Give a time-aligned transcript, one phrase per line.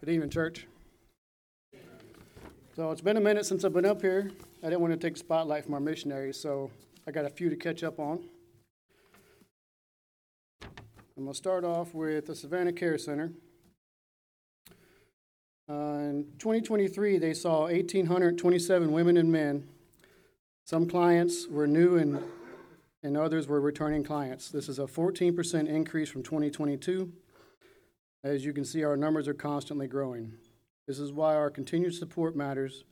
[0.00, 0.66] Good evening, church.
[2.74, 4.30] So it's been a minute since I've been up here.
[4.62, 6.70] I didn't want to take spotlight from our missionaries, so
[7.06, 8.24] I got a few to catch up on.
[10.62, 13.30] I'm going to start off with the Savannah Care Center.
[15.68, 19.68] Uh, in 2023, they saw 1,827 women and men.
[20.64, 22.22] Some clients were new and,
[23.02, 24.48] and others were returning clients.
[24.48, 27.12] This is a 14% increase from 2022.
[28.22, 30.34] As you can see, our numbers are constantly growing.
[30.86, 32.84] This is why our continued support matters.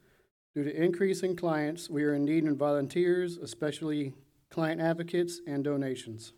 [0.55, 4.15] Due to increasing clients, we are in need of volunteers, especially
[4.51, 6.33] client advocates and donations.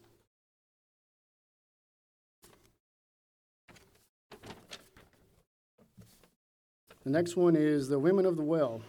[7.04, 8.82] The next one is the Women of the Well.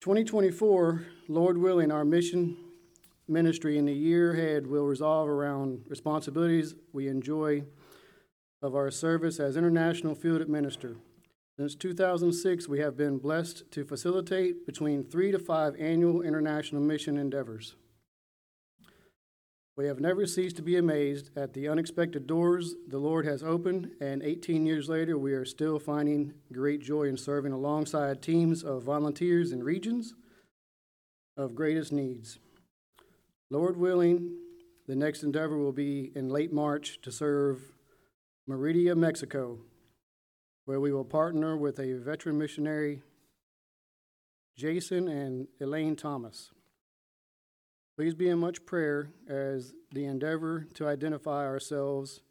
[0.00, 2.56] 2024, Lord willing, our mission
[3.28, 7.62] ministry in the year ahead will resolve around responsibilities we enjoy
[8.62, 10.96] of our service as International Field Administrator.
[11.56, 17.18] Since 2006, we have been blessed to facilitate between three to five annual international mission
[17.18, 17.74] endeavors.
[19.76, 23.90] We have never ceased to be amazed at the unexpected doors the Lord has opened,
[24.00, 28.82] and 18 years later, we are still finding great joy in serving alongside teams of
[28.82, 30.14] volunteers in regions
[31.36, 32.38] of greatest needs.
[33.50, 34.36] Lord willing,
[34.86, 37.72] the next endeavor will be in late March to serve
[38.50, 39.60] Merida, Mexico,
[40.64, 43.00] where we will partner with a veteran missionary,
[44.56, 46.50] Jason and Elaine Thomas.
[47.96, 52.22] Please be in much prayer as the endeavor to identify ourselves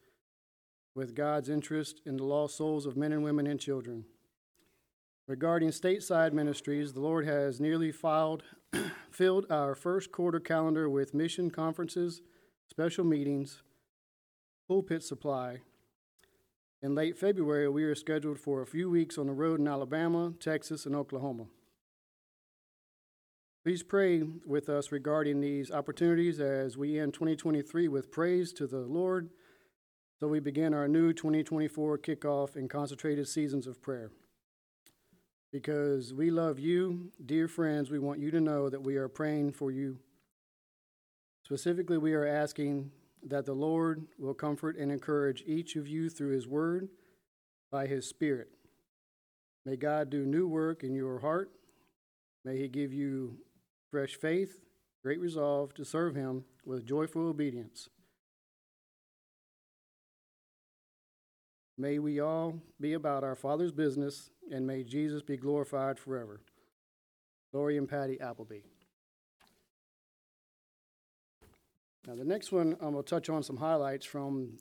[0.93, 4.03] with God's interest in the lost souls of men and women and children.
[5.25, 8.43] Regarding stateside ministries, the Lord has nearly filed,
[9.09, 12.21] filled our first quarter calendar with mission conferences,
[12.69, 13.63] special meetings,
[14.67, 15.61] pulpit supply,
[16.81, 20.33] in late February, we are scheduled for a few weeks on the road in Alabama,
[20.39, 21.45] Texas, and Oklahoma.
[23.65, 28.79] Please pray with us regarding these opportunities as we end 2023 with praise to the
[28.79, 29.29] Lord,
[30.19, 34.11] so we begin our new 2024 kickoff in concentrated seasons of prayer.
[35.51, 39.51] Because we love you, dear friends, we want you to know that we are praying
[39.51, 39.97] for you.
[41.43, 42.91] Specifically, we are asking
[43.27, 46.89] that the Lord will comfort and encourage each of you through His Word
[47.71, 48.49] by His Spirit.
[49.65, 51.51] May God do new work in your heart.
[52.45, 53.37] May He give you
[53.91, 54.61] fresh faith,
[55.03, 57.89] great resolve to serve Him with joyful obedience.
[61.77, 66.41] May we all be about our Father's business, and may Jesus be glorified forever.
[67.53, 68.59] Lori and Patty Appleby.
[72.07, 74.57] Now, the next one, I'm going to touch on some highlights from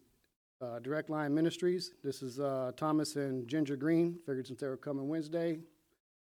[0.60, 1.93] uh, Direct Line Ministries.
[2.03, 4.19] This is uh, Thomas and Ginger Green.
[4.26, 5.60] Figured since they were coming Wednesday,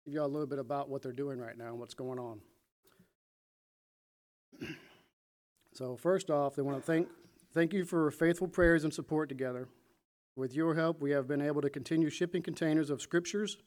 [0.06, 2.40] give y'all a little bit about what they're doing right now and what's going on.
[5.74, 7.10] so, first off, they want to thank
[7.54, 9.68] thank you for faithful prayers and support together.
[10.38, 13.58] With your help, we have been able to continue shipping containers of scriptures,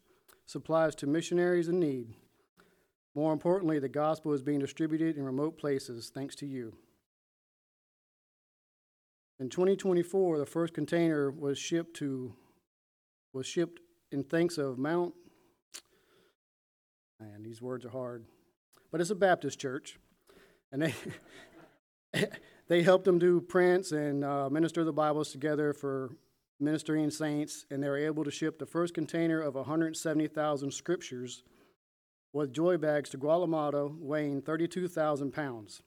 [0.47, 2.15] supplies to missionaries in need.
[3.15, 6.73] More importantly, the gospel is being distributed in remote places thanks to you.
[9.41, 12.35] In 2024, the first container was shipped to
[13.33, 13.81] was shipped
[14.13, 15.13] in thanks of Mount.
[17.19, 18.27] Man, these words are hard,
[18.93, 19.99] but it's a Baptist church,
[20.71, 20.95] and they
[22.69, 26.11] they helped them do prints and uh, minister the Bibles together for
[26.61, 31.43] ministering saints, and they were able to ship the first container of 170,000 scriptures
[32.33, 35.83] with joy bags to Guatemala, weighing 32,000 pounds.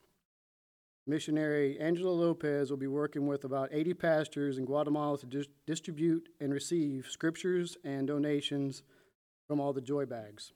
[1.07, 6.27] Missionary Angela Lopez will be working with about 80 pastors in Guatemala to dis- distribute
[6.42, 8.83] and receive scriptures and donations
[9.48, 10.51] from all the joy bags.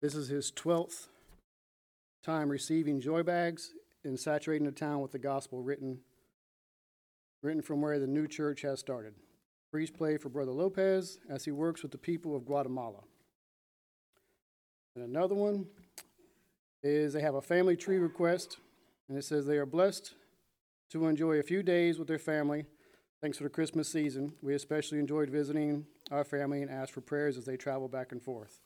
[0.00, 1.08] This is his 12th
[2.24, 5.98] time receiving joy bags and saturating the town with the gospel written,
[7.42, 9.12] written from where the new church has started.
[9.70, 13.00] Please play for Brother Lopez as he works with the people of Guatemala.
[14.96, 15.66] And another one
[16.82, 18.56] is they have a family tree request
[19.08, 20.14] and it says, They are blessed
[20.90, 22.66] to enjoy a few days with their family.
[23.20, 24.32] Thanks for the Christmas season.
[24.42, 28.20] We especially enjoyed visiting our family and asked for prayers as they travel back and
[28.20, 28.60] forth.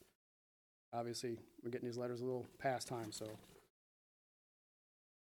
[0.92, 3.26] Obviously, we're getting these letters a little past time, so.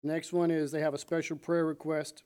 [0.03, 2.23] Next one is they have a special prayer request.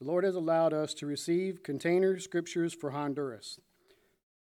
[0.00, 3.60] The Lord has allowed us to receive container scriptures for Honduras.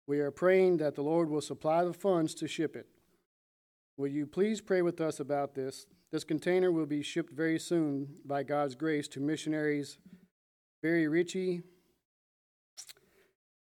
[0.06, 2.88] We are praying that the Lord will supply the funds to ship it.
[4.00, 5.86] Will you please pray with us about this?
[6.10, 9.98] This container will be shipped very soon by God's grace to missionaries
[10.82, 11.62] Barry Ritchie,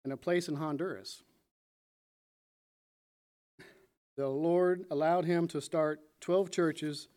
[0.04, 1.22] and a place in Honduras.
[4.18, 7.10] The Lord allowed him to start 12 churches.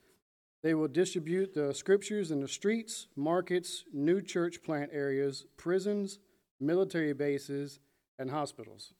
[0.62, 6.18] They will distribute the scriptures in the streets, markets, new church plant areas, prisons,
[6.60, 7.80] military bases,
[8.18, 8.92] and hospitals.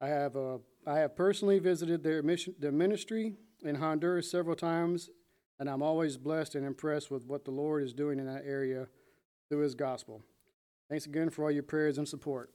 [0.00, 0.58] I have, uh,
[0.88, 5.10] I have personally visited their, mission, their ministry in Honduras several times,
[5.60, 8.86] and I'm always blessed and impressed with what the Lord is doing in that area
[9.50, 10.22] through His gospel.
[10.88, 12.50] Thanks again for all your prayers and support.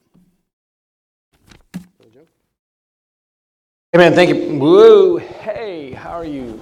[3.94, 4.12] Amen.
[4.12, 4.58] Thank you.
[4.58, 5.18] Whoa.
[5.18, 6.60] Hey, how are you?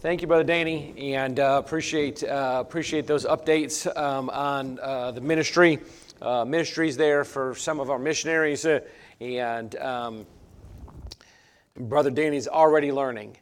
[0.00, 5.22] Thank you, Brother Danny, and uh, appreciate uh, appreciate those updates um, on uh, the
[5.22, 5.80] ministry
[6.20, 8.80] uh, ministries there for some of our missionaries, uh,
[9.20, 10.26] and um,
[11.76, 13.36] Brother Danny's already learning.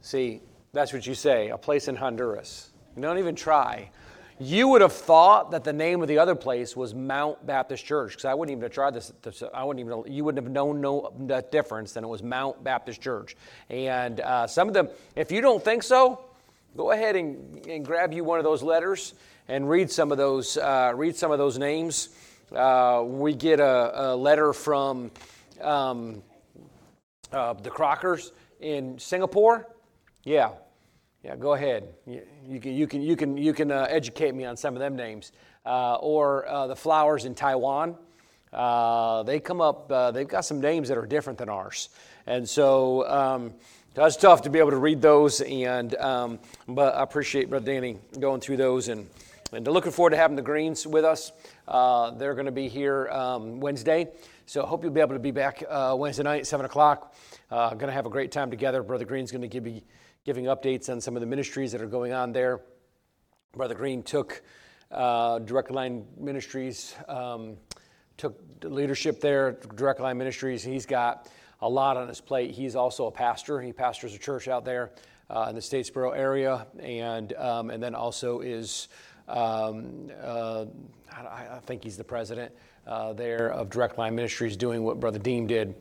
[0.00, 0.40] See,
[0.72, 1.48] that's what you say.
[1.48, 2.70] A place in Honduras.
[2.98, 3.90] Don't even try.
[4.38, 8.10] You would have thought that the name of the other place was Mount Baptist Church
[8.10, 9.12] because I wouldn't even have tried this.
[9.54, 10.12] I wouldn't even.
[10.12, 11.10] You wouldn't have known no
[11.50, 13.34] difference than it was Mount Baptist Church.
[13.70, 16.20] And uh, some of them, if you don't think so,
[16.76, 19.14] go ahead and, and grab you one of those letters
[19.48, 20.58] and read some of those.
[20.58, 22.10] Uh, read some of those names.
[22.54, 25.10] Uh, we get a, a letter from
[25.60, 26.22] um,
[27.32, 29.68] uh, the Crockers in Singapore.
[30.22, 30.50] Yeah,
[31.24, 31.94] yeah, go ahead.
[32.06, 34.80] You, you can, you can, you can, you can uh, educate me on some of
[34.80, 35.32] them names.
[35.64, 37.96] Uh, or the flowers in Taiwan.
[38.52, 41.88] They come up, they've got some names that are different than ours.
[42.28, 43.54] And so um,
[43.92, 45.40] that's tough to be able to read those.
[45.40, 46.38] And, um,
[46.68, 48.86] but I appreciate Brother Danny going through those.
[48.86, 49.08] And,
[49.56, 51.32] and looking forward to having the Greens with us.
[51.66, 54.08] Uh, they're going to be here um, Wednesday.
[54.44, 57.14] So I hope you'll be able to be back Wednesday night, 7 o'clock.
[57.50, 58.82] going to have a great time together.
[58.82, 59.82] Brother Green's going to give
[60.26, 62.60] giving updates on some of the ministries that are going on there.
[63.52, 64.42] Brother Green took
[64.90, 67.56] uh, Direct Line Ministries, um,
[68.16, 70.62] took leadership there, Direct Line Ministries.
[70.64, 71.30] He's got
[71.60, 72.50] a lot on his plate.
[72.50, 73.60] He's also a pastor.
[73.60, 74.90] He pastors a church out there
[75.30, 78.88] uh, in the Statesboro area, and um, and then also is
[79.28, 80.66] um, uh,
[81.12, 82.52] I, I, think he's the president
[82.86, 85.74] uh, there of Direct Line Ministries, doing what Brother Dean did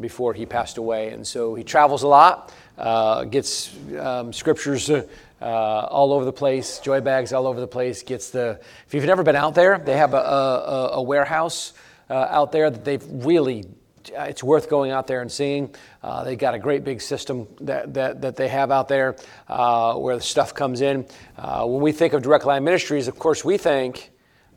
[0.00, 1.10] before he passed away.
[1.10, 5.04] And so he travels a lot, uh, gets um, scriptures uh,
[5.40, 8.02] all over the place, joy bags all over the place.
[8.02, 8.60] Gets the.
[8.86, 11.72] If you've never been out there, they have a, a, a warehouse
[12.08, 13.64] uh, out there that they've really.
[14.10, 15.74] It's worth going out there and seeing.
[16.02, 19.16] Uh, they got a great big system that, that, that they have out there
[19.48, 21.06] uh, where the stuff comes in.
[21.36, 24.10] when we think of Direct Line Ministries, of course, we think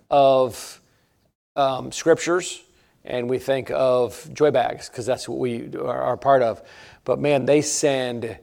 [0.10, 0.82] of
[1.56, 2.62] um, scriptures,
[3.04, 6.62] and we think of joy bags because that's what we are, are, part of.
[7.04, 8.38] But man, they send.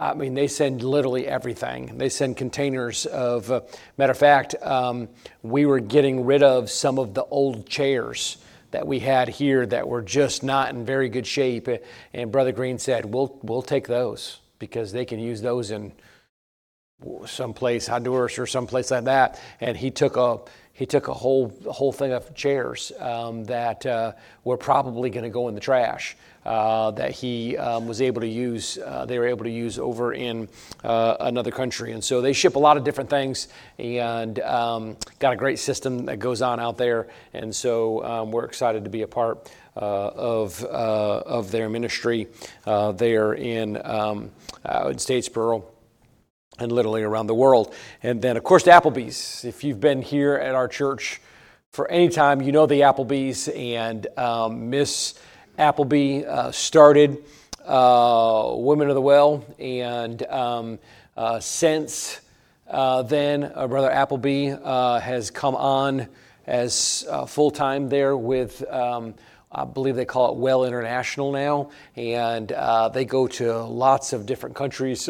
[0.00, 1.96] I mean, they send literally everything.
[1.98, 3.50] They send containers of.
[3.50, 3.60] Uh,
[3.96, 5.08] matter of fact, um,
[5.42, 8.38] we were getting rid of some of the old chairs
[8.74, 11.68] that we had here that were just not in very good shape.
[12.12, 15.92] And Brother Green said, "We'll we'll take those because they can use those in
[17.24, 20.40] someplace Honduras or someplace like that." And he took a
[20.74, 24.12] he took a whole whole thing of chairs um, that uh,
[24.42, 26.16] were probably going to go in the trash.
[26.44, 30.12] Uh, that he um, was able to use, uh, they were able to use over
[30.12, 30.46] in
[30.82, 31.92] uh, another country.
[31.92, 36.04] And so they ship a lot of different things and um, got a great system
[36.04, 37.08] that goes on out there.
[37.32, 42.28] And so um, we're excited to be a part uh, of, uh, of their ministry
[42.66, 44.30] there in, um,
[44.64, 45.64] in Statesboro
[46.58, 47.74] and literally around the world.
[48.02, 49.44] And then, of course, Appleby's.
[49.44, 51.20] If you've been here at our church
[51.70, 53.48] for any time, you know the Appleby's.
[53.48, 55.14] And um, Miss
[55.58, 57.24] Appleby uh, started
[57.64, 59.44] uh, Women of the Well.
[59.58, 60.78] And um,
[61.16, 62.20] uh, since
[62.68, 66.08] uh, then, uh, Brother Appleby uh, has come on
[66.46, 68.64] as full time there with.
[68.70, 69.14] Um,
[69.56, 72.48] I believe they call it Well International now, and
[72.92, 75.08] they go to lots of different countries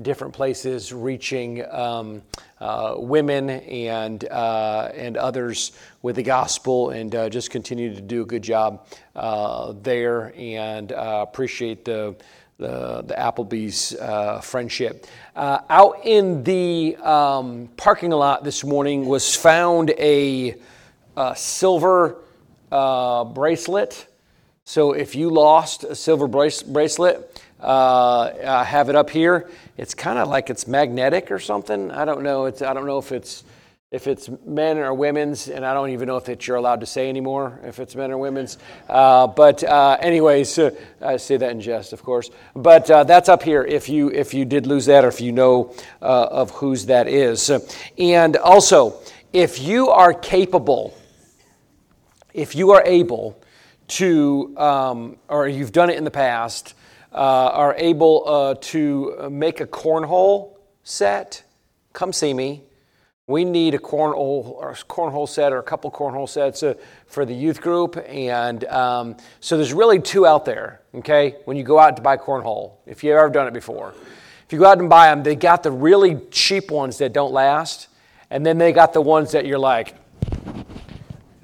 [0.00, 2.22] different places, reaching um,
[2.60, 8.22] uh, women and uh, and others with the gospel, and uh, just continue to do
[8.22, 10.32] a good job uh, there.
[10.36, 12.16] And uh, appreciate the
[12.58, 15.06] the, the Appleby's uh, friendship.
[15.34, 20.54] out in the um, parking lot this morning was found a,
[21.16, 22.18] a silver
[22.70, 24.06] bracelet.
[24.64, 29.48] So if you lost a silver bracelet, uh, I have it up here.
[29.76, 31.90] It's kind of like it's magnetic or something.
[31.90, 32.46] I don't know.
[32.46, 33.44] It's I don't know if it's
[33.90, 37.08] if it's men or women's, and I don't even know if you're allowed to say
[37.08, 38.56] anymore if it's men or women's.
[38.88, 42.30] Uh, but uh, anyways, uh, I say that in jest, of course.
[42.56, 45.32] But uh, that's up here if you if you did lose that or if you
[45.32, 47.50] know uh, of whose that is.
[47.98, 48.98] And also,
[49.32, 50.96] if you are capable
[52.34, 53.38] if you are able
[53.88, 56.81] to, um, or you've done it in the past, uh,
[57.12, 61.44] are able uh, to make a cornhole set,
[61.92, 62.62] come see me.
[63.28, 66.74] We need a cornhole, or cornhole set or a couple cornhole sets uh,
[67.06, 67.96] for the youth group.
[68.08, 72.16] And um, so there's really two out there, okay, when you go out to buy
[72.16, 73.94] cornhole, if you've ever done it before.
[74.44, 77.32] If you go out and buy them, they got the really cheap ones that don't
[77.32, 77.88] last.
[78.28, 79.94] And then they got the ones that you're like,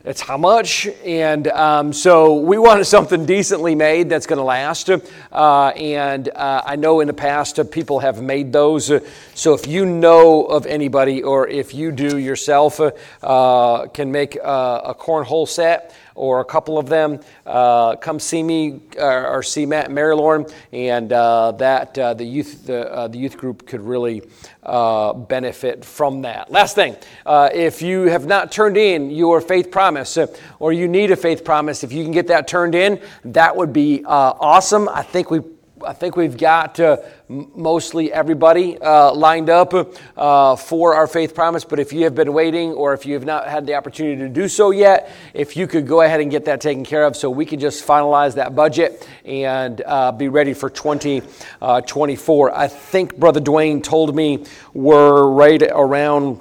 [0.04, 0.86] that's how much.
[1.04, 4.90] And um, so we wanted something decently made that's going to last.
[4.90, 8.92] Uh, and uh, I know in the past uh, people have made those.
[9.34, 12.80] so if you know of anybody or if you do yourself
[13.22, 18.80] uh, can make a cornhole set, or a couple of them, uh, come see me
[18.98, 23.18] uh, or see Matt Mary Lauren, and uh, that uh, the youth the, uh, the
[23.18, 24.22] youth group could really
[24.64, 26.50] uh, benefit from that.
[26.50, 26.96] Last thing,
[27.26, 30.18] if you have not turned in your faith promise
[30.58, 33.72] or you need a faith promise, if you can get that turned in, that would
[33.72, 34.88] be awesome.
[34.88, 35.40] I think we
[35.84, 39.74] I think we've got uh, mostly everybody uh, lined up
[40.16, 41.64] uh, for our faith promise.
[41.64, 44.28] But if you have been waiting or if you have not had the opportunity to
[44.28, 47.30] do so yet, if you could go ahead and get that taken care of so
[47.30, 52.50] we can just finalize that budget and uh, be ready for 2024.
[52.50, 56.40] Uh, I think Brother Dwayne told me we're right around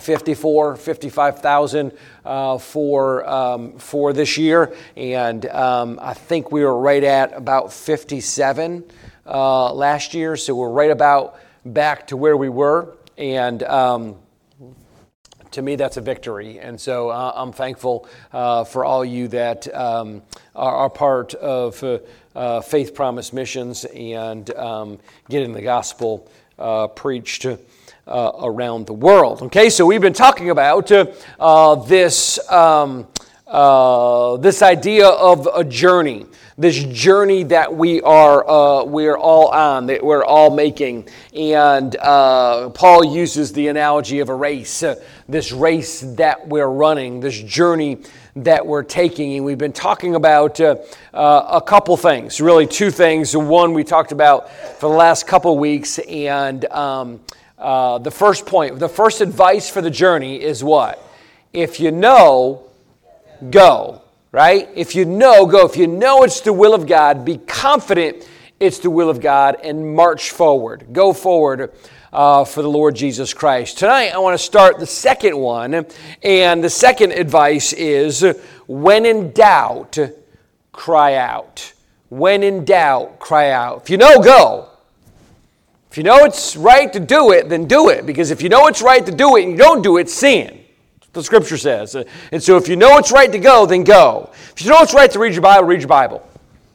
[0.00, 1.92] 54, 55,000
[2.24, 4.74] uh, for, um, for this year.
[4.96, 8.84] And um, I think we were right at about 57
[9.26, 10.36] uh, last year.
[10.36, 12.96] So we're right about back to where we were.
[13.16, 14.16] And um,
[15.52, 16.58] to me, that's a victory.
[16.58, 20.22] And so uh, I'm thankful uh, for all you that um,
[20.54, 21.98] are, are, part of uh,
[22.34, 26.30] uh, Faith Promise Missions and um, getting the gospel
[26.94, 27.46] preached
[28.06, 29.42] uh, around the world.
[29.42, 31.06] Okay, so we've been talking about uh,
[31.38, 33.06] uh, this, um,
[33.46, 36.26] uh, this idea of a journey,
[36.58, 41.08] this journey that we are, uh, we are all on, that we're all making.
[41.34, 44.84] And Paul uses the analogy of a race,
[45.28, 47.98] this race that we're running, this journey
[48.36, 49.36] that we're taking.
[49.36, 50.76] And we've been talking about uh,
[51.12, 53.36] uh, a couple things, really two things.
[53.36, 57.20] One we talked about for the last couple weeks, and um,
[57.60, 61.06] uh, the first point, the first advice for the journey is what?
[61.52, 62.70] If you know,
[63.50, 64.02] go,
[64.32, 64.68] right?
[64.74, 65.66] If you know, go.
[65.66, 68.26] If you know it's the will of God, be confident
[68.58, 70.86] it's the will of God and march forward.
[70.92, 71.72] Go forward.
[72.12, 73.78] Uh, for the Lord Jesus Christ.
[73.78, 75.86] Tonight, I want to start the second one,
[76.24, 78.24] and the second advice is
[78.66, 79.96] when in doubt,
[80.72, 81.72] cry out.
[82.08, 83.82] When in doubt, cry out.
[83.82, 84.69] If you know, go.
[85.90, 88.06] If you know it's right to do it, then do it.
[88.06, 90.60] Because if you know it's right to do it and you don't do it, sin.
[91.12, 91.96] the scripture says.
[92.30, 94.30] And so if you know it's right to go, then go.
[94.52, 96.24] If you know it's right to read your Bible, read your Bible.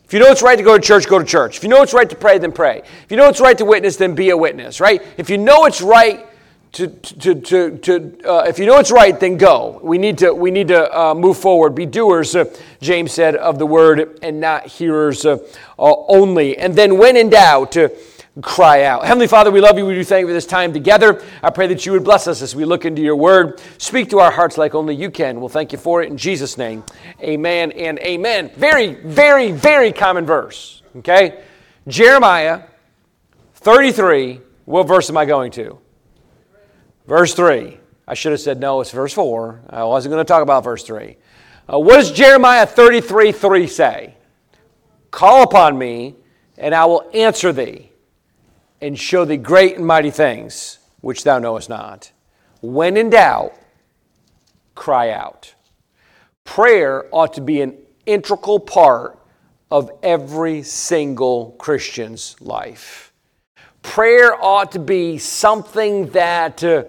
[0.04, 1.58] If you know it's right to go to church, go to church.
[1.58, 2.80] If you know it's right to pray, then pray.
[2.80, 5.02] If you know it's right to witness, then be a witness, right?
[5.18, 6.28] If you know it's right
[6.74, 9.80] to, to, to, to uh, if you know it's right, then go.
[9.82, 11.74] We need to, we need to uh, move forward.
[11.74, 15.38] Be doers, uh, James said, of the word and not hearers uh,
[15.80, 16.58] only.
[16.58, 17.88] And then when in doubt, uh,
[18.42, 19.06] cry out.
[19.06, 19.86] Heavenly Father, we love you.
[19.86, 21.24] We do thank you for this time together.
[21.42, 23.62] I pray that you would bless us as we look into your word.
[23.78, 25.40] Speak to our hearts like only you can.
[25.40, 26.84] We'll thank you for it in Jesus' name.
[27.22, 28.52] Amen and amen.
[28.56, 30.82] Very, very, very common verse.
[30.98, 31.44] Okay?
[31.88, 32.64] Jeremiah
[33.56, 34.42] 33.
[34.66, 35.80] What verse am I going to?
[37.08, 37.78] Verse 3.
[38.08, 39.62] I should have said no, it's verse 4.
[39.70, 41.18] I wasn't going to talk about verse 3.
[41.72, 44.16] Uh, what does Jeremiah 33 3 say?
[45.10, 46.16] Call upon me,
[46.58, 47.92] and I will answer thee
[48.86, 52.12] and show thee great and mighty things which thou knowest not.
[52.62, 53.54] When in doubt,
[54.76, 55.56] cry out.
[56.44, 57.76] Prayer ought to be an
[58.06, 59.18] integral part
[59.72, 63.12] of every single Christian's life.
[63.82, 66.84] Prayer ought to be something that uh,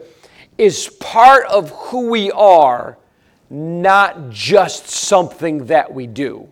[0.59, 2.99] is part of who we are,
[3.49, 6.47] not just something that we do.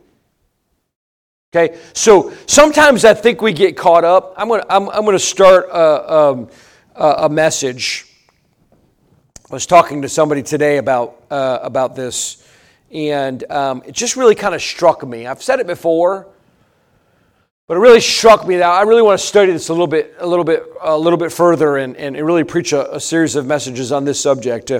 [1.56, 4.34] Okay, so sometimes I think we get caught up.
[4.36, 6.48] I'm gonna, I'm, I'm gonna start a, um,
[6.96, 8.06] a, a, message.
[9.48, 12.44] I was talking to somebody today about, uh, about this,
[12.90, 15.28] and um, it just really kind of struck me.
[15.28, 16.26] I've said it before,
[17.68, 20.12] but it really struck me that I really want to study this a little bit,
[20.18, 23.46] a little bit, a little bit further, and, and really preach a, a series of
[23.46, 24.72] messages on this subject.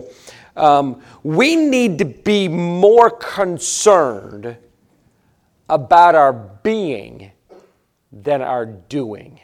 [0.57, 4.57] Um, we need to be more concerned
[5.75, 7.33] about our being
[8.13, 9.41] than our doing.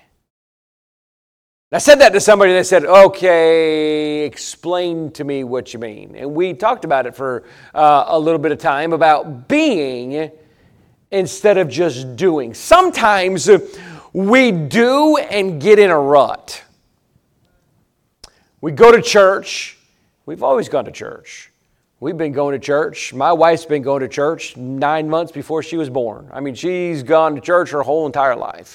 [1.72, 6.14] I said that to somebody, they said, okay, explain to me what you mean.
[6.16, 7.44] And we talked about it for
[7.74, 10.30] uh, a little bit of time about being
[11.10, 12.54] instead of just doing.
[12.54, 13.50] Sometimes
[14.12, 16.62] we do and get in a rut.
[18.60, 19.78] We go to church,
[20.26, 21.49] we've always gone to church.
[22.02, 23.12] We've been going to church.
[23.12, 26.30] My wife's been going to church nine months before she was born.
[26.32, 28.74] I mean, she's gone to church her whole entire life.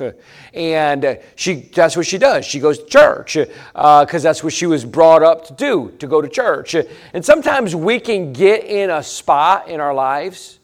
[0.54, 2.46] And she, that's what she does.
[2.46, 6.06] She goes to church because uh, that's what she was brought up to do, to
[6.06, 6.76] go to church.
[7.14, 10.60] And sometimes we can get in a spot in our lives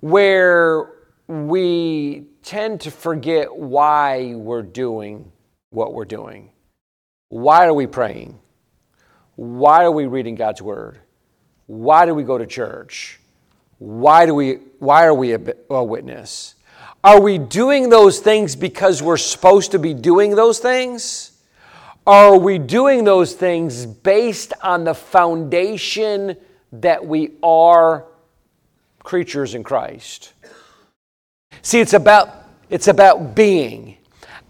[0.00, 0.92] where
[1.28, 5.30] we tend to forget why we're doing
[5.68, 6.48] what we're doing.
[7.28, 8.40] Why are we praying?
[9.36, 10.98] Why are we reading God's Word?
[11.70, 13.20] Why do we go to church?
[13.78, 16.56] Why, do we, why are we a, a witness?
[17.04, 21.30] Are we doing those things because we're supposed to be doing those things?
[22.08, 26.36] Are we doing those things based on the foundation
[26.72, 28.04] that we are
[29.04, 30.32] creatures in Christ?
[31.62, 33.96] See, it's about, it's about being.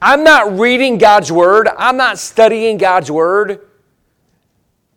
[0.00, 3.60] I'm not reading God's Word, I'm not studying God's Word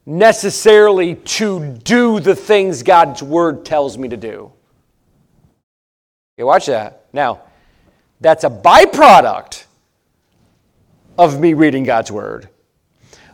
[0.05, 4.51] necessarily to do the things God's word tells me to do.
[6.35, 7.05] Okay, watch that.
[7.13, 7.41] Now,
[8.19, 9.65] that's a byproduct
[11.17, 12.49] of me reading God's word.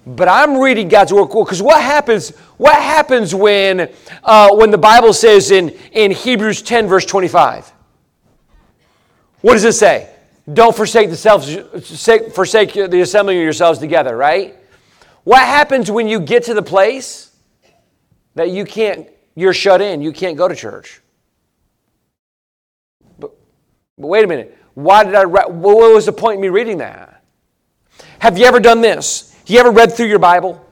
[0.05, 2.29] But I'm reading God's word because what happens?
[2.57, 3.91] What happens when
[4.23, 7.71] uh, when the Bible says in in Hebrews 10 verse 25?
[9.41, 10.09] What does it say?
[10.51, 11.47] Don't forsake the self,
[12.33, 14.55] forsake the assembling of yourselves together, right?
[15.29, 17.29] What happens when you get to the place
[18.33, 21.01] that you can't, you're shut in, you can't go to church?
[23.19, 23.29] But,
[23.99, 24.57] but wait a minute.
[24.73, 27.23] Why did I, what was the point in me reading that?
[28.17, 29.35] Have you ever done this?
[29.45, 30.65] You ever read through your Bible?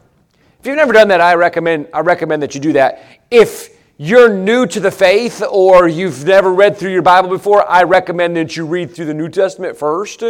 [0.60, 3.04] If you've never done that, I recommend, I recommend that you do that.
[3.30, 7.84] If you're new to the faith or you've never read through your Bible before, I
[7.84, 10.24] recommend that you read through the New Testament first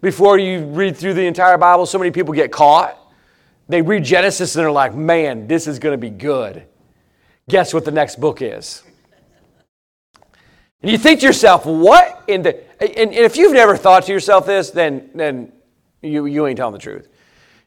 [0.00, 1.84] before you read through the entire Bible.
[1.84, 3.02] So many people get caught
[3.68, 6.64] they read Genesis and they're like, man, this is going to be good.
[7.48, 8.82] Guess what the next book is?
[10.82, 12.62] And you think to yourself, what in the.
[12.80, 15.52] And, and if you've never thought to yourself this, then, then
[16.02, 17.08] you, you ain't telling the truth.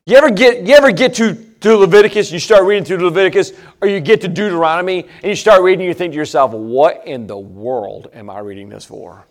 [0.06, 3.88] You ever get, you ever get to, to Leviticus, you start reading through Leviticus, or
[3.88, 7.28] you get to Deuteronomy, and you start reading, and you think to yourself, what in
[7.28, 9.28] the world am I reading this for?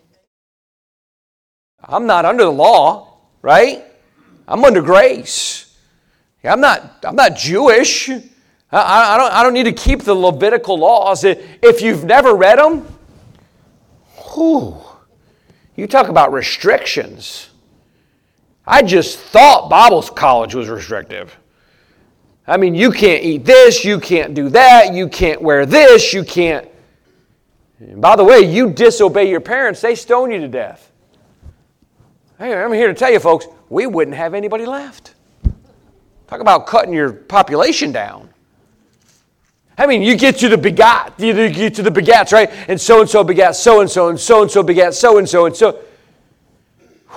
[1.83, 3.85] I'm not under the law, right?
[4.47, 5.68] I'm under grace.
[6.45, 8.09] I'm not, I'm not Jewish.
[8.09, 8.19] I,
[8.71, 11.25] I, don't, I don't need to keep the Levitical laws.
[11.25, 12.87] If you've never read them,
[14.35, 14.77] whew,
[15.75, 17.51] you talk about restrictions.
[18.67, 21.37] I just thought Bible college was restrictive.
[22.47, 26.25] I mean, you can't eat this, you can't do that, you can't wear this, you
[26.25, 26.69] can't.
[27.79, 30.91] And by the way, you disobey your parents, they stone you to death.
[32.39, 35.15] Hey, I'm here to tell you, folks, we wouldn't have anybody left.
[36.29, 38.29] Talk about cutting your population down.
[39.79, 42.51] I mean, you get to the begat, you get to the begats, right?
[42.69, 45.29] And so and so begat so and so, and so and so begat so and
[45.29, 45.81] so, and so.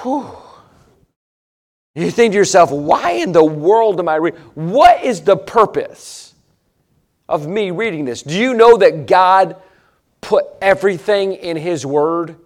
[0.01, 0.37] Whew.
[1.95, 4.39] You think to yourself, why in the world am I reading?
[4.53, 6.33] What is the purpose
[7.27, 8.21] of me reading this?
[8.21, 9.57] Do you know that God
[10.21, 12.37] put everything in His Word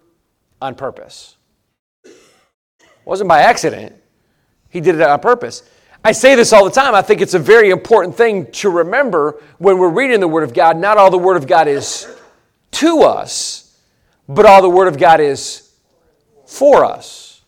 [0.61, 1.35] on purpose?
[2.03, 2.13] It
[3.03, 3.95] wasn't by accident,
[4.69, 5.61] He did it on purpose.
[6.05, 6.93] I say this all the time.
[6.93, 10.53] I think it's a very important thing to remember when we're reading the Word of
[10.53, 10.77] God.
[10.77, 12.07] Not all the Word of God is
[12.73, 13.75] to us,
[14.29, 15.73] but all the Word of God is
[16.45, 17.41] for us.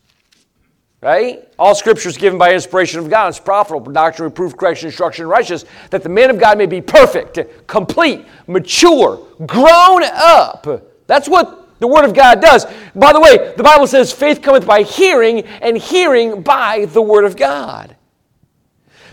[1.01, 1.47] Right?
[1.59, 3.27] All Scripture is given by inspiration of God.
[3.27, 6.65] It's profitable for doctrine, reproof, correction, instruction, and righteousness, that the man of God may
[6.65, 10.65] be perfect, complete, mature, grown up.
[11.05, 12.65] That's what the Word of God does.
[12.95, 17.23] By the way, the Bible says faith cometh by hearing, and hearing by the Word
[17.23, 17.93] of God.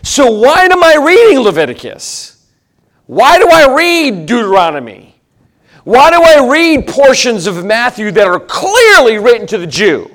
[0.05, 2.47] So, why am I reading Leviticus?
[3.07, 5.15] Why do I read Deuteronomy?
[5.85, 10.11] Why do I read portions of Matthew that are clearly written to the Jew?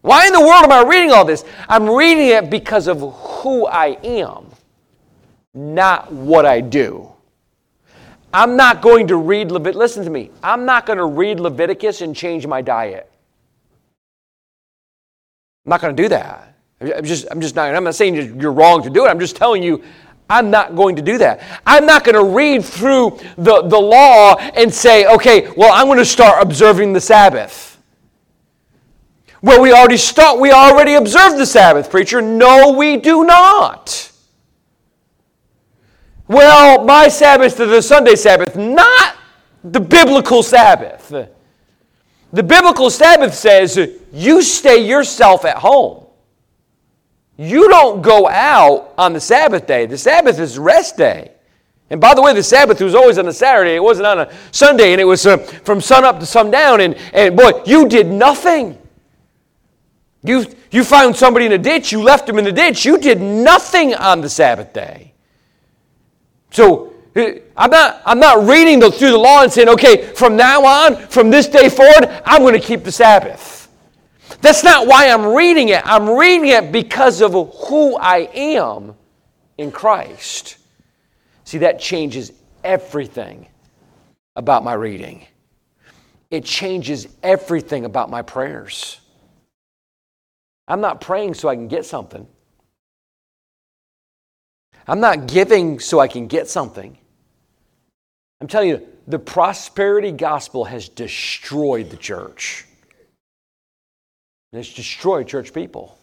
[0.00, 1.44] Why in the world am I reading all this?
[1.68, 4.46] I'm reading it because of who I am,
[5.54, 7.08] not what I do.
[8.32, 9.78] I'm not going to read Leviticus.
[9.78, 10.32] Listen to me.
[10.42, 13.08] I'm not going to read Leviticus and change my diet.
[15.64, 16.43] I'm not going to do that.
[16.80, 19.08] I'm just, I'm just not, I'm not saying you're wrong to do it.
[19.08, 19.82] I'm just telling you,
[20.28, 21.42] I'm not going to do that.
[21.66, 25.98] I'm not going to read through the, the law and say, okay, well, I'm going
[25.98, 27.78] to start observing the Sabbath.
[29.42, 32.22] Well, we already start, we already observe the Sabbath, preacher.
[32.22, 34.10] No, we do not.
[36.26, 39.16] Well, my Sabbath is the Sunday Sabbath, not
[39.62, 41.08] the biblical Sabbath.
[42.32, 43.78] The biblical Sabbath says
[44.10, 46.03] you stay yourself at home.
[47.36, 49.86] You don't go out on the Sabbath day.
[49.86, 51.32] The Sabbath is rest day.
[51.90, 53.74] And by the way, the Sabbath was always on a Saturday.
[53.74, 56.80] It wasn't on a Sunday, and it was uh, from sun up to sundown.
[56.80, 58.78] And, and boy, you did nothing.
[60.22, 62.84] You, you found somebody in a ditch, you left them in the ditch.
[62.84, 65.12] You did nothing on the Sabbath day.
[66.50, 70.36] So uh, I'm not, I'm not reading the, through the law and saying, okay, from
[70.36, 73.63] now on, from this day forward, I'm going to keep the Sabbath.
[74.44, 75.80] That's not why I'm reading it.
[75.86, 78.94] I'm reading it because of who I am
[79.56, 80.58] in Christ.
[81.44, 82.30] See, that changes
[82.62, 83.46] everything
[84.36, 85.24] about my reading.
[86.30, 89.00] It changes everything about my prayers.
[90.68, 92.26] I'm not praying so I can get something.
[94.86, 96.98] I'm not giving so I can get something.
[98.42, 102.66] I'm telling you, the prosperity gospel has destroyed the church.
[104.54, 105.98] It's destroyed church people.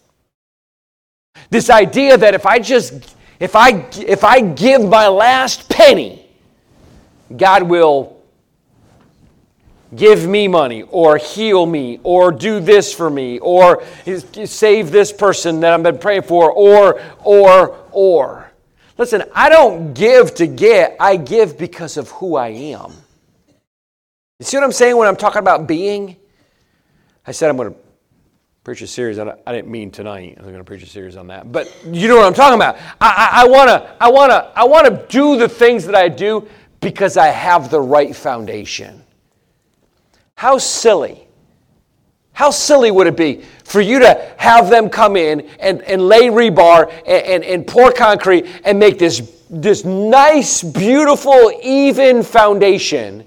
[1.50, 6.26] This idea that if I just if I if I give my last penny,
[7.34, 8.22] God will
[9.94, 15.60] give me money or heal me or do this for me or save this person
[15.60, 18.50] that I've been praying for or, or, or.
[18.98, 22.92] Listen, I don't give to get, I give because of who I am.
[24.38, 26.16] You see what I'm saying when I'm talking about being?
[27.26, 27.78] I said I'm going to
[28.64, 29.18] preach a series.
[29.18, 30.36] I didn't mean tonight.
[30.38, 31.50] I'm going to preach a series on that.
[31.50, 32.76] But you know what I'm talking about.
[33.00, 36.46] I, I, I want to I wanna, I wanna do the things that I do
[36.80, 39.02] because I have the right foundation.
[40.36, 41.26] How silly.
[42.34, 46.28] How silly would it be for you to have them come in and, and lay
[46.28, 53.26] rebar and, and, and pour concrete and make this, this nice, beautiful, even foundation,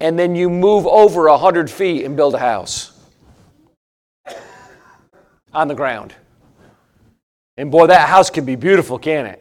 [0.00, 2.93] and then you move over 100 feet and build a house
[5.54, 6.14] on the ground?
[7.56, 9.40] And boy, that house can be beautiful, can't it?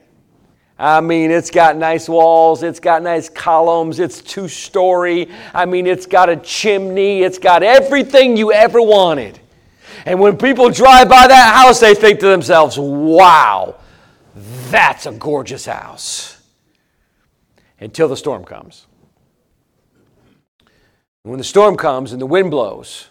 [0.78, 5.32] I mean, it's got nice walls, it's got nice columns, it's two story.
[5.54, 9.40] I mean, it's got a chimney, it's got everything you ever wanted.
[10.06, 13.76] And when people drive by that house, they think to themselves, wow,
[14.36, 16.42] that's a gorgeous house.
[17.80, 18.88] Until the storm comes.
[21.24, 23.08] When the storm comes and the wind blows,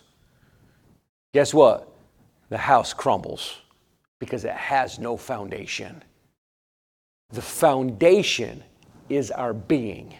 [1.32, 1.91] guess what?
[2.52, 3.62] The house crumbles
[4.18, 6.02] because it has no foundation.
[7.30, 8.62] The foundation
[9.08, 10.10] is our being.
[10.10, 10.14] Do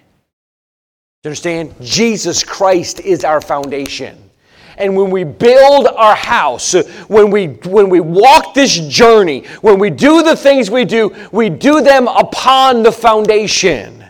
[1.25, 1.75] you understand?
[1.83, 4.31] Jesus Christ is our foundation.
[4.79, 6.73] And when we build our house,
[7.07, 11.51] when we, when we walk this journey, when we do the things we do, we
[11.51, 14.07] do them upon the foundation.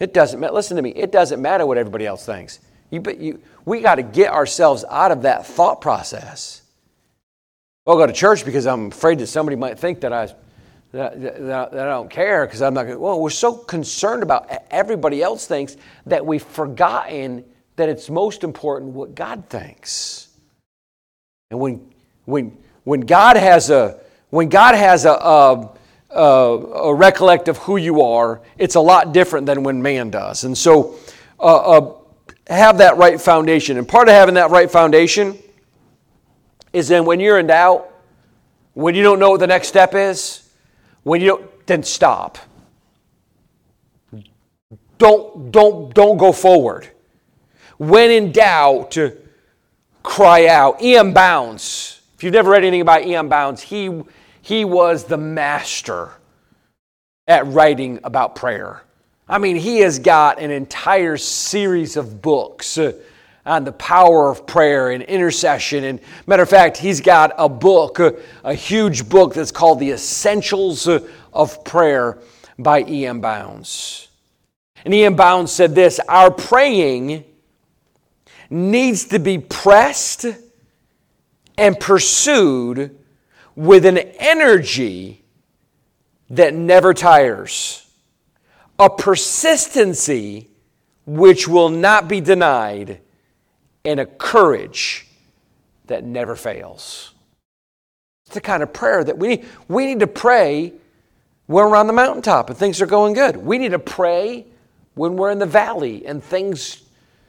[0.00, 0.54] It doesn't matter.
[0.54, 0.90] Listen to me.
[0.90, 2.58] It doesn't matter what everybody else thinks.
[2.90, 6.62] You, you, we got to get ourselves out of that thought process.
[7.86, 10.34] I'll go to church because I'm afraid that somebody might think that I
[10.92, 14.50] that, that, that I don't care because I'm not going well, we're so concerned about
[14.70, 15.76] everybody else thinks
[16.06, 17.44] that we've forgotten
[17.76, 20.28] that it's most important what God thinks.
[21.50, 21.90] And when,
[22.24, 24.00] when, when God has a,
[24.30, 25.70] when God has a, a,
[26.10, 30.44] a, a recollect of who you are, it's a lot different than when man does.
[30.44, 30.98] And so,
[31.38, 31.97] uh, uh,
[32.48, 33.76] have that right foundation.
[33.78, 35.38] And part of having that right foundation
[36.72, 37.90] is then when you're in doubt,
[38.74, 40.48] when you don't know what the next step is,
[41.02, 42.38] when you don't, then stop.
[44.98, 46.88] Don't, don't, don't go forward.
[47.76, 49.16] When in doubt, to
[50.02, 50.82] cry out.
[50.82, 51.12] E.M.
[51.12, 53.28] Bounds, if you've never read anything about E.M.
[53.28, 54.02] Bounds, he,
[54.40, 56.10] he was the master
[57.26, 58.82] at writing about prayer.
[59.28, 62.92] I mean, he has got an entire series of books uh,
[63.44, 65.84] on the power of prayer and intercession.
[65.84, 69.90] And matter of fact, he's got a book, a, a huge book that's called The
[69.90, 72.18] Essentials of Prayer
[72.58, 73.20] by E.M.
[73.20, 74.08] Bounds.
[74.84, 75.16] And E.M.
[75.16, 77.24] Bounds said this Our praying
[78.50, 80.26] needs to be pressed
[81.56, 82.96] and pursued
[83.54, 85.24] with an energy
[86.30, 87.87] that never tires,
[88.78, 90.48] a persistency
[91.06, 93.00] which will not be denied
[93.84, 95.06] and a courage
[95.86, 97.12] that never fails.
[98.26, 99.46] It's the kind of prayer that we need.
[99.68, 100.74] We need to pray
[101.46, 103.36] when we're on the mountaintop and things are going good.
[103.36, 104.46] We need to pray
[104.94, 106.82] when we're in the valley and things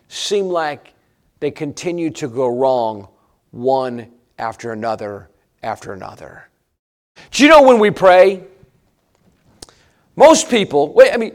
[0.09, 0.93] seem like
[1.39, 3.07] they continue to go wrong
[3.51, 5.29] one after another
[5.63, 6.49] after another.
[7.31, 8.43] Do you know when we pray?
[10.19, 11.33] Most people, wait, I mean,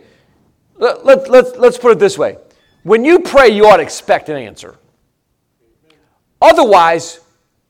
[0.77, 2.37] let, let, let, let's put it this way.
[2.83, 4.77] When you pray, you ought to expect an answer.
[6.39, 7.21] Otherwise,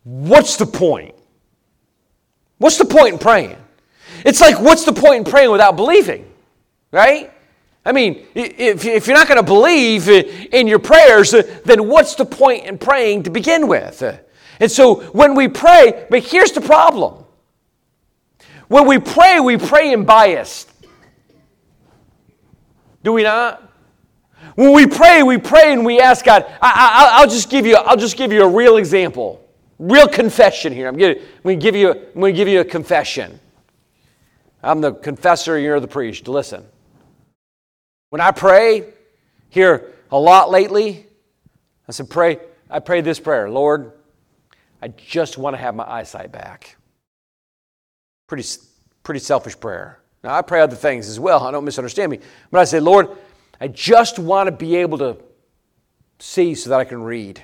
[0.03, 1.15] what's the point?
[2.59, 3.57] What's the point in praying?
[4.25, 6.29] It's like, what's the point in praying without believing?
[6.91, 7.33] Right?
[7.85, 12.17] I mean, if, if you're not going to believe in your prayers, uh, then what's
[12.17, 14.03] the point in praying to begin with?
[14.59, 17.25] And so when we pray, but here's the problem.
[18.67, 20.67] When we pray, we pray in bias.
[23.05, 23.63] Do we not?
[24.57, 26.47] When we pray, we pray and we ask God.
[26.61, 27.77] I, will just give you.
[27.77, 29.47] I'll just give you a real example,
[29.79, 30.89] real confession here.
[30.89, 31.93] I'm going to give you.
[31.93, 33.39] I'm going to give you a confession.
[34.63, 35.59] I'm the confessor.
[35.59, 36.27] You're the priest.
[36.27, 36.65] Listen.
[38.09, 38.93] When I pray,
[39.51, 41.07] here a lot lately,
[41.89, 42.39] I said, pray.
[42.71, 43.93] I pray this prayer, Lord.
[44.81, 46.77] I just want to have my eyesight back.
[48.29, 48.49] Pretty,
[49.03, 49.99] pretty selfish prayer.
[50.25, 51.47] Now, I pray other things as well.
[51.47, 52.19] I don't misunderstand me.
[52.51, 53.09] But I say, Lord,
[53.61, 55.19] I just want to be able to
[56.19, 57.43] see so that I can read.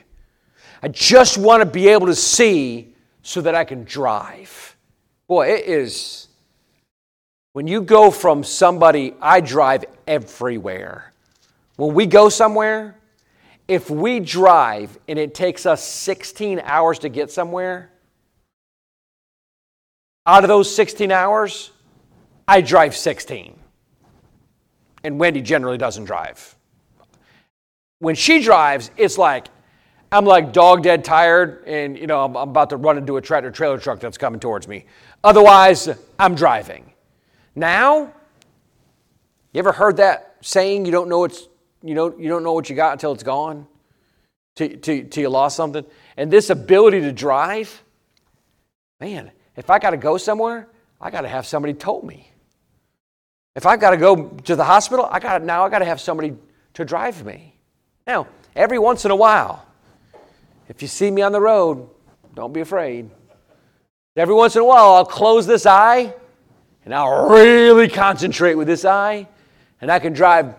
[0.83, 4.77] I just want to be able to see so that I can drive.
[5.27, 6.29] Boy, it is.
[7.53, 11.13] When you go from somebody, I drive everywhere.
[11.77, 12.97] When we go somewhere,
[13.69, 17.91] if we drive and it takes us 16 hours to get somewhere,
[20.25, 21.73] out of those 16 hours,
[22.51, 23.57] I drive 16.
[25.05, 26.57] And Wendy generally doesn't drive.
[28.01, 29.47] When she drives, it's like
[30.11, 33.21] I'm like dog dead tired, and you know I'm, I'm about to run into a
[33.21, 34.87] tractor trailer truck that's coming towards me.
[35.23, 36.93] Otherwise, I'm driving.
[37.55, 38.13] Now,
[39.53, 40.87] you ever heard that saying?
[40.87, 41.47] You don't know it's
[41.85, 43.67] you know, you don't know what you got until it's gone,
[44.57, 45.85] till, till, till you lost something.
[46.17, 47.83] And this ability to drive,
[48.99, 50.69] man, if I got to go somewhere,
[51.01, 52.30] I got to have somebody told me.
[53.57, 56.01] If I've got to go to the hospital, I got now I got to have
[56.01, 56.37] somebody
[56.75, 57.57] to drive me.
[58.07, 59.67] Now, every once in a while,
[60.69, 61.89] if you see me on the road,
[62.35, 63.11] don't be afraid.
[64.17, 66.15] Every once in a while, I'll close this eye
[66.85, 69.29] and I'll really concentrate with this eye,
[69.81, 70.55] and I can drive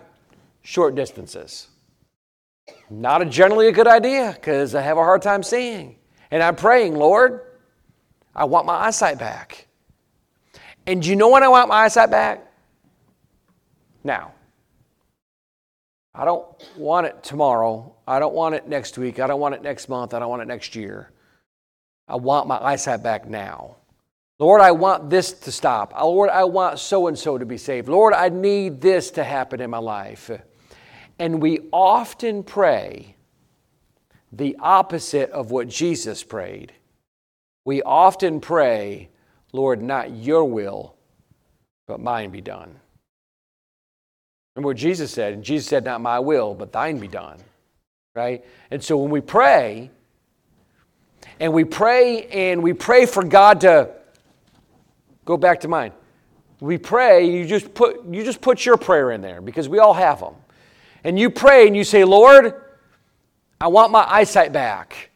[0.61, 1.67] short distances.
[2.89, 5.95] Not a generally a good idea because I have a hard time seeing.
[6.29, 7.41] And I'm praying, Lord,
[8.35, 9.67] I want my eyesight back.
[10.85, 12.50] And do you know when I want my eyesight back?
[14.03, 14.33] Now.
[16.13, 16.45] I don't
[16.77, 17.95] want it tomorrow.
[18.05, 19.19] I don't want it next week.
[19.19, 20.13] I don't want it next month.
[20.13, 21.11] I don't want it next year.
[22.07, 23.77] I want my eyesight back now.
[24.37, 25.93] Lord, I want this to stop.
[25.93, 27.87] Lord, I want so and so to be saved.
[27.87, 30.31] Lord, I need this to happen in my life.
[31.19, 33.15] And we often pray
[34.33, 36.73] the opposite of what Jesus prayed.
[37.65, 39.09] We often pray,
[39.53, 40.95] Lord, not your will,
[41.87, 42.79] but mine be done.
[44.55, 45.33] Remember what Jesus said?
[45.33, 47.37] And Jesus said, Not my will, but thine be done.
[48.13, 48.45] Right?
[48.69, 49.89] And so when we pray,
[51.39, 53.89] and we pray and we pray for God to
[55.25, 55.91] go back to mine.
[56.59, 59.93] We pray, you just put you just put your prayer in there because we all
[59.93, 60.35] have them
[61.03, 62.53] and you pray and you say, Lord,
[63.59, 65.09] I want my eyesight back.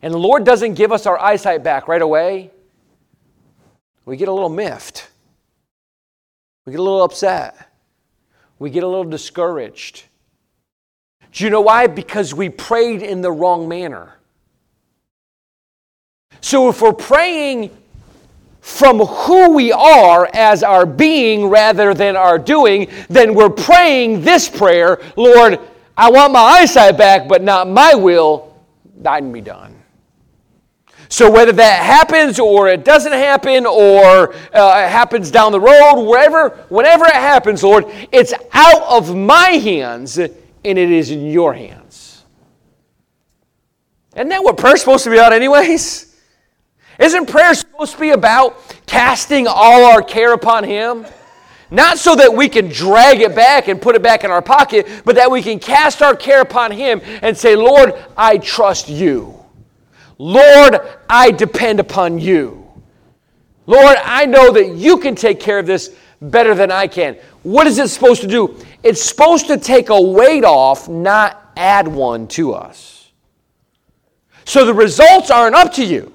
[0.00, 2.50] And the Lord doesn't give us our eyesight back right away,
[4.04, 5.08] we get a little miffed.
[6.64, 7.67] We get a little upset.
[8.58, 10.04] We get a little discouraged.
[11.32, 11.86] Do you know why?
[11.86, 14.14] Because we prayed in the wrong manner.
[16.40, 17.70] So if we're praying
[18.60, 24.48] from who we are as our being rather than our doing, then we're praying this
[24.48, 25.58] prayer Lord,
[25.96, 28.54] I want my eyesight back, but not my will,
[29.00, 29.74] thine be done.
[31.08, 36.04] So whether that happens or it doesn't happen or uh, it happens down the road,
[36.04, 41.54] wherever, whenever it happens, Lord, it's out of my hands and it is in your
[41.54, 42.24] hands.
[44.14, 46.08] Isn't that what prayer's supposed to be about, anyways?
[46.98, 51.06] Isn't prayer supposed to be about casting all our care upon Him?
[51.70, 54.88] Not so that we can drag it back and put it back in our pocket,
[55.04, 59.37] but that we can cast our care upon Him and say, Lord, I trust you.
[60.18, 62.66] Lord, I depend upon you.
[63.66, 67.16] Lord, I know that you can take care of this better than I can.
[67.42, 68.56] What is it supposed to do?
[68.82, 73.12] It's supposed to take a weight off, not add one to us.
[74.44, 76.12] So the results aren't up to you.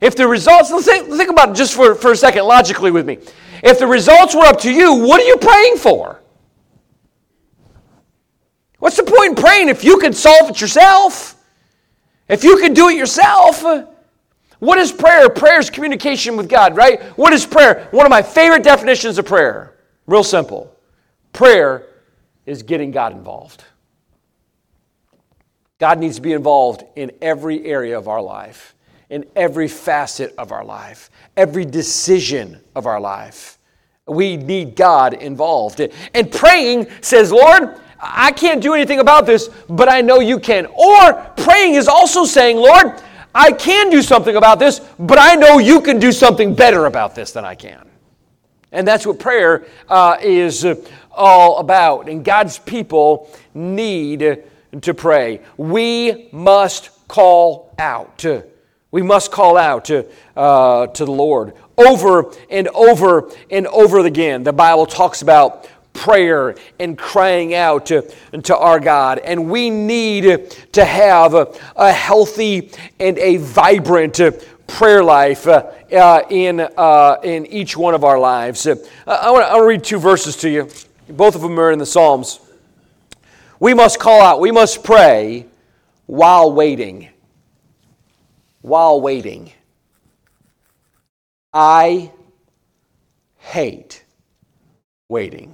[0.00, 3.06] If the results, let's think, think about it just for, for a second logically with
[3.06, 3.18] me.
[3.62, 6.20] If the results were up to you, what are you praying for?
[8.78, 11.33] What's the point in praying if you can solve it yourself?
[12.28, 13.64] If you can do it yourself?
[14.58, 15.28] What is prayer?
[15.28, 17.02] Prayer is communication with God, right?
[17.18, 17.88] What is prayer?
[17.90, 19.74] One of my favorite definitions of prayer.
[20.06, 20.74] Real simple.
[21.32, 21.86] Prayer
[22.46, 23.64] is getting God involved.
[25.78, 28.74] God needs to be involved in every area of our life,
[29.10, 33.58] in every facet of our life, every decision of our life.
[34.06, 35.80] We need God involved.
[36.14, 40.66] And praying says, Lord, I can't do anything about this, but I know you can.
[40.66, 43.00] Or praying is also saying, Lord,
[43.34, 47.14] I can do something about this, but I know you can do something better about
[47.14, 47.88] this than I can.
[48.70, 50.66] And that's what prayer uh, is
[51.10, 52.08] all about.
[52.08, 54.44] And God's people need
[54.82, 55.40] to pray.
[55.56, 58.24] We must call out.
[58.90, 61.54] We must call out to, uh, to the Lord.
[61.76, 68.02] Over and over and over again, the Bible talks about prayer and crying out to,
[68.42, 69.20] to our God.
[69.20, 74.20] And we need to have a, healthy and a vibrant
[74.66, 78.66] prayer life uh, in, uh, in each one of our lives.
[78.66, 78.76] Uh,
[79.06, 80.68] I want to read two verses to you.
[81.08, 82.40] Both of them are in the Psalms.
[83.60, 85.46] We must call out, we must pray
[86.06, 87.08] while waiting.
[88.60, 89.52] While waiting.
[91.52, 92.10] I
[93.38, 94.02] hate
[95.08, 95.53] waiting.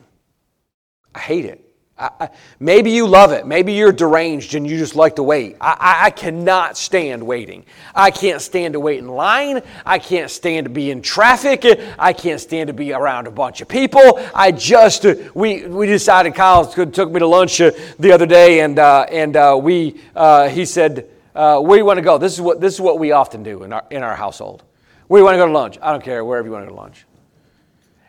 [1.14, 1.70] I hate it.
[2.00, 3.46] I, I, maybe you love it.
[3.46, 5.56] Maybe you're deranged and you just like to wait.
[5.60, 7.66] I, I, cannot stand waiting.
[7.94, 9.60] I can't stand to wait in line.
[9.84, 11.64] I can't stand to be in traffic.
[11.98, 14.18] I can't stand to be around a bunch of people.
[14.34, 18.78] I just we we decided Kyle took me to lunch uh, the other day and
[18.78, 22.16] uh, and uh, we uh, he said uh, where do you want to go?
[22.16, 24.64] This is what this is what we often do in our in our household.
[25.08, 25.76] Where do you want to go to lunch?
[25.82, 27.04] I don't care wherever you want to go to lunch.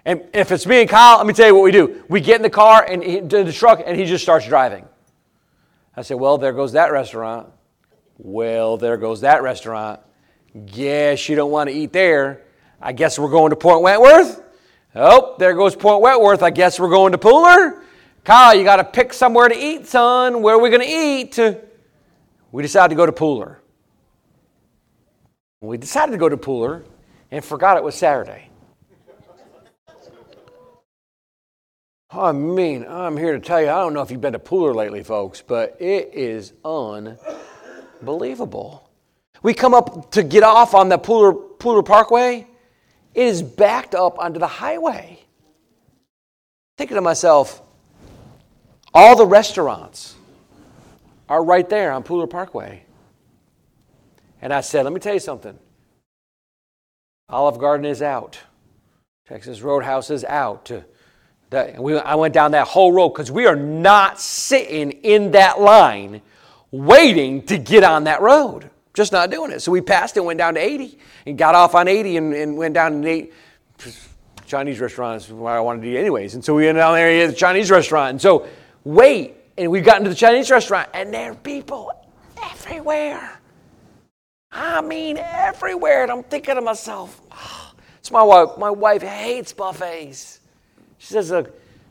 [0.05, 2.03] And if it's me and Kyle, let me tell you what we do.
[2.09, 4.85] We get in the car and he, the truck, and he just starts driving.
[5.95, 7.49] I say, well, there goes that restaurant.
[8.17, 9.99] Well, there goes that restaurant.
[10.65, 12.41] Guess you don't want to eat there.
[12.81, 14.41] I guess we're going to Port Wentworth.
[14.95, 16.43] Oh, there goes Port Wentworth.
[16.43, 17.81] I guess we're going to Pooler.
[18.23, 20.41] Kyle, you got to pick somewhere to eat, son.
[20.41, 21.39] Where are we going to eat?
[22.51, 23.57] We decided to go to Pooler.
[25.61, 26.85] We decided to go to Pooler
[27.31, 28.50] and forgot it was Saturday.
[32.13, 34.75] I mean, I'm here to tell you, I don't know if you've been to Pooler
[34.75, 38.89] lately, folks, but it is unbelievable.
[39.41, 42.45] We come up to get off on the Pooler, Pooler Parkway,
[43.13, 45.19] it is backed up onto the highway.
[46.77, 47.61] Thinking to myself,
[48.93, 50.15] all the restaurants
[51.29, 52.83] are right there on Pooler Parkway.
[54.41, 55.57] And I said, let me tell you something.
[57.29, 58.37] Olive Garden is out.
[59.27, 60.69] Texas Roadhouse is out.
[61.51, 66.21] We, I went down that whole road because we are not sitting in that line
[66.71, 68.69] waiting to get on that road.
[68.93, 69.61] Just not doing it.
[69.61, 72.57] So we passed it, went down to 80, and got off on 80 and, and
[72.57, 73.33] went down to 8.
[74.45, 76.35] Chinese restaurant is what I wanted to eat anyways.
[76.35, 78.09] And so we went down there to the Chinese restaurant.
[78.11, 78.47] And so
[78.83, 81.91] wait, and we got into the Chinese restaurant, and there are people
[82.43, 83.39] everywhere.
[84.51, 86.03] I mean, everywhere.
[86.03, 88.57] And I'm thinking to myself, oh, it's my wife.
[88.57, 90.40] My wife hates buffets.
[91.01, 91.45] She says uh,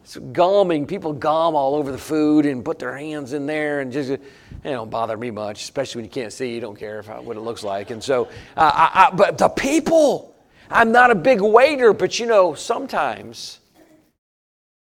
[0.04, 0.86] it's gawming.
[0.86, 4.22] People gum all over the food and put their hands in there and just, it
[4.62, 6.54] don't bother me much, especially when you can't see.
[6.54, 7.90] You don't care uh, what it looks like.
[7.90, 10.36] And so, uh, I, I, but the people,
[10.70, 13.58] I'm not a big waiter, but you know, sometimes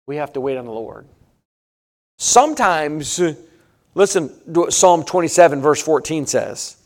[0.07, 1.05] we have to wait on the Lord.
[2.17, 3.21] Sometimes,
[3.93, 6.77] listen Psalm 27, verse 14 says.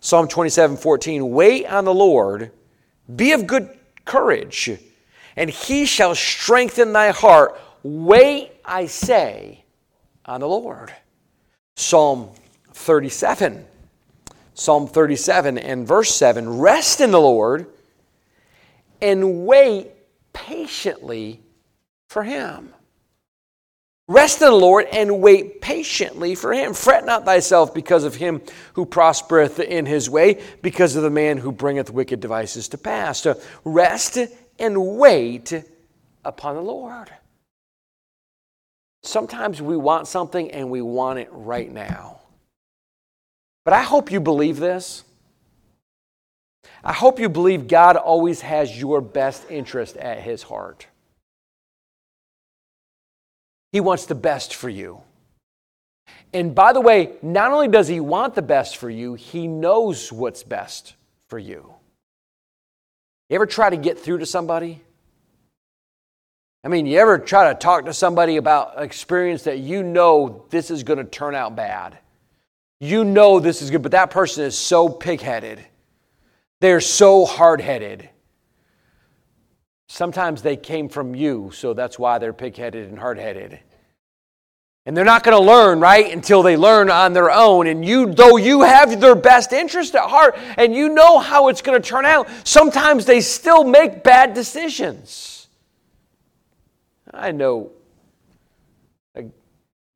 [0.00, 2.50] Psalm 27, 14, wait on the Lord,
[3.14, 4.70] be of good courage
[5.38, 7.58] and he shall strengthen thy heart.
[7.84, 9.64] Wait, I say,
[10.26, 10.92] on the Lord.
[11.76, 12.30] Psalm
[12.72, 13.64] 37.
[14.54, 17.66] Psalm 37 and verse 7 Rest in the Lord
[19.00, 19.92] and wait
[20.32, 21.40] patiently
[22.08, 22.74] for him.
[24.08, 26.74] Rest in the Lord and wait patiently for him.
[26.74, 28.40] Fret not thyself because of him
[28.72, 33.20] who prospereth in his way, because of the man who bringeth wicked devices to pass.
[33.20, 34.18] So rest
[34.58, 35.52] and wait
[36.24, 37.10] upon the Lord.
[39.02, 42.20] Sometimes we want something and we want it right now.
[43.64, 45.04] But I hope you believe this.
[46.82, 50.86] I hope you believe God always has your best interest at his heart.
[53.72, 55.02] He wants the best for you.
[56.32, 60.12] And by the way, not only does he want the best for you, he knows
[60.12, 60.94] what's best
[61.28, 61.74] for you.
[63.28, 64.80] You ever try to get through to somebody?
[66.64, 70.70] I mean, you ever try to talk to somebody about experience that you know this
[70.70, 71.98] is going to turn out bad?
[72.80, 75.60] You know this is good, but that person is so pigheaded.
[76.60, 78.08] They're so hard headed.
[79.88, 83.60] Sometimes they came from you, so that's why they're pigheaded and hard headed.
[84.88, 87.66] And they're not going to learn, right, until they learn on their own.
[87.66, 91.60] And you, though you have their best interest at heart and you know how it's
[91.60, 95.48] going to turn out, sometimes they still make bad decisions.
[97.12, 97.70] I know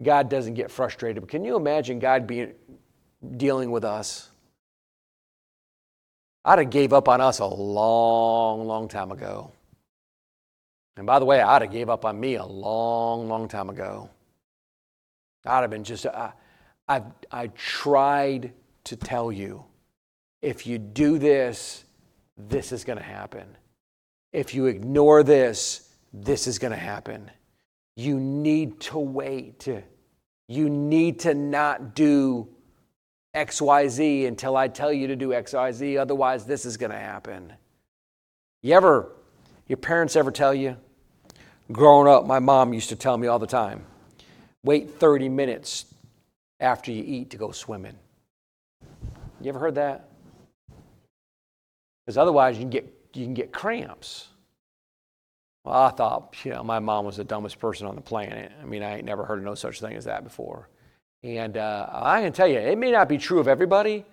[0.02, 2.52] God doesn't get frustrated, but can you imagine God being
[3.38, 4.28] dealing with us?
[6.44, 9.52] I'd have gave up on us a long, long time ago.
[10.98, 14.10] And by the way, I'd have gave up on me a long, long time ago.
[15.44, 16.30] I'd have been just, uh,
[16.88, 18.52] I, I, I tried
[18.84, 19.64] to tell you
[20.40, 21.84] if you do this,
[22.36, 23.46] this is going to happen.
[24.32, 27.30] If you ignore this, this is going to happen.
[27.96, 29.68] You need to wait.
[30.48, 32.48] You need to not do
[33.34, 37.52] XYZ until I tell you to do XYZ, otherwise, this is going to happen.
[38.62, 39.12] You ever,
[39.68, 40.76] your parents ever tell you?
[41.70, 43.86] Growing up, my mom used to tell me all the time
[44.64, 45.86] wait 30 minutes
[46.60, 47.96] after you eat to go swimming.
[49.40, 50.08] You ever heard that?
[52.04, 54.28] Because otherwise, you can get, you can get cramps.
[55.64, 58.50] Well, I thought, you know, my mom was the dumbest person on the planet.
[58.60, 60.68] I mean, I ain't never heard of no such thing as that before.
[61.22, 64.04] And uh, I can tell you, it may not be true of everybody,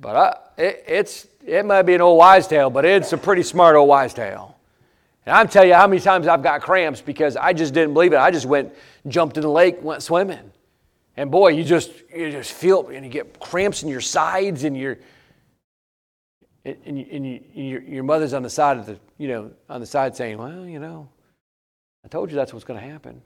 [0.00, 3.42] but I, it, it's, it might be an old wise tale, but it's a pretty
[3.42, 4.55] smart old wise tale.
[5.26, 8.12] And I'm telling you how many times I've got cramps because I just didn't believe
[8.12, 8.18] it.
[8.18, 8.72] I just went,
[9.08, 10.52] jumped in the lake, went swimming.
[11.16, 14.76] And boy, you just, you just feel, and you get cramps in your sides and
[14.76, 14.98] your,
[16.64, 19.50] and, and, you, and you, your, your mother's on the side of the, you know,
[19.68, 21.08] on the side saying, well, you know,
[22.04, 23.20] I told you that's what's going to happen.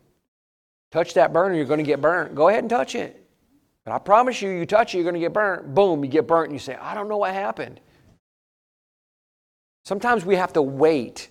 [0.93, 2.35] Touch that burner, you're going to get burnt.
[2.35, 3.23] Go ahead and touch it.
[3.85, 5.75] But I promise you, you touch it, you're going to get burnt.
[5.75, 7.81] Boom, you get burnt, and you say, I don't know what happened.
[9.85, 11.29] Sometimes we have to wait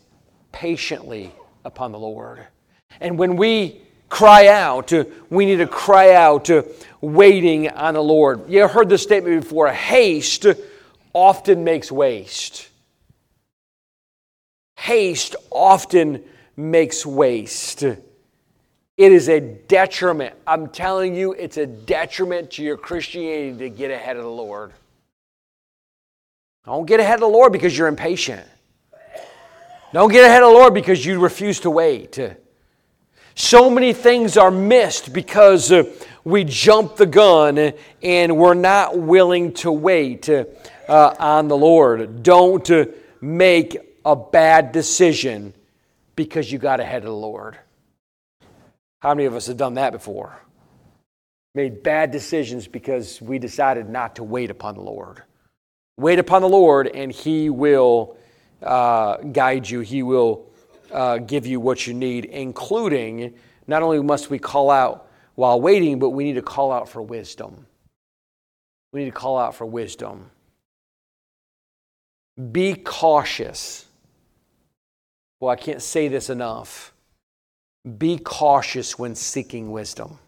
[0.51, 1.31] patiently
[1.65, 2.45] upon the Lord.
[2.99, 4.91] And when we cry out,
[5.29, 6.65] we need to cry out to
[7.01, 8.49] waiting on the Lord.
[8.49, 10.45] You heard this statement before haste
[11.13, 12.69] often makes waste.
[14.77, 16.23] Haste often
[16.55, 17.83] makes waste.
[17.83, 20.35] It is a detriment.
[20.45, 24.73] I'm telling you, it's a detriment to your Christianity to get ahead of the Lord.
[26.65, 28.45] Don't get ahead of the Lord because you're impatient.
[29.91, 32.19] Don't get ahead of the Lord because you refuse to wait.
[33.33, 35.85] So many things are missed because uh,
[36.23, 37.73] we jump the gun
[38.03, 40.45] and we're not willing to wait uh,
[40.87, 42.21] on the Lord.
[42.21, 42.85] Don't uh,
[43.19, 45.55] make a bad decision
[46.15, 47.57] because you got ahead of the Lord.
[48.99, 50.37] How many of us have done that before?
[51.55, 55.23] Made bad decisions because we decided not to wait upon the Lord.
[55.97, 58.18] Wait upon the Lord, and He will
[58.61, 59.81] uh, guide you.
[59.81, 60.47] He will
[60.91, 63.33] uh, give you what you need, including
[63.67, 67.01] not only must we call out while waiting, but we need to call out for
[67.01, 67.65] wisdom.
[68.91, 70.31] We need to call out for wisdom.
[72.51, 73.85] Be cautious.
[75.39, 76.93] Well, I can't say this enough.
[77.97, 80.19] Be cautious when seeking wisdom.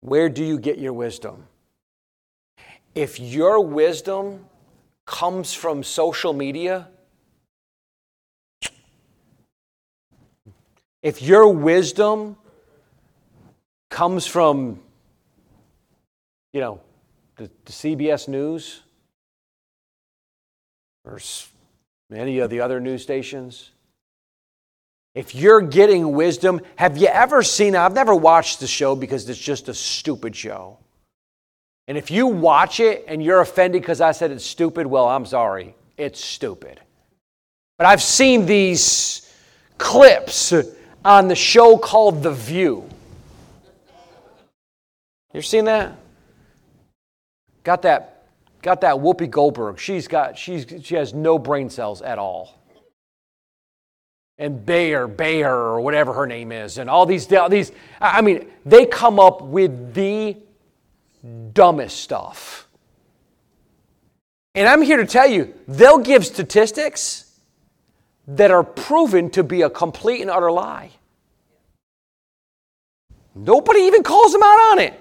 [0.00, 1.46] Where do you get your wisdom?
[2.94, 4.46] If your wisdom
[5.12, 6.88] comes from social media,
[11.02, 12.34] if your wisdom
[13.90, 14.80] comes from,
[16.54, 16.80] you know,
[17.36, 18.80] the, the CBS News
[21.04, 21.20] or
[22.10, 23.70] any of the other news stations,
[25.14, 27.76] if you're getting wisdom, have you ever seen?
[27.76, 30.78] I've never watched the show because it's just a stupid show.
[31.88, 35.26] And if you watch it and you're offended because I said it's stupid, well, I'm
[35.26, 35.74] sorry.
[35.96, 36.80] It's stupid.
[37.76, 39.32] But I've seen these
[39.78, 40.54] clips
[41.04, 42.88] on the show called The View.
[45.34, 45.96] You've seen that?
[47.64, 48.08] Got that
[48.60, 49.78] got that Whoopi Goldberg.
[49.78, 52.62] She's got she's she has no brain cells at all
[54.38, 57.70] and Bayer, Bayer, or whatever her name is, and all these, these,
[58.00, 60.36] I mean, they come up with the
[61.52, 62.66] dumbest stuff.
[64.54, 67.38] And I'm here to tell you, they'll give statistics
[68.26, 70.90] that are proven to be a complete and utter lie.
[73.34, 74.98] Nobody even calls them out on it.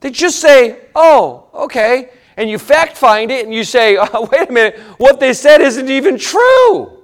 [0.00, 2.10] They just say, oh, okay.
[2.36, 5.60] And you fact find it and you say, oh, wait a minute, what they said
[5.60, 7.02] isn't even true.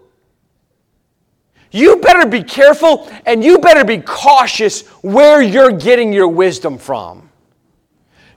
[1.70, 7.29] you better be careful and you better be cautious where you're getting your wisdom from.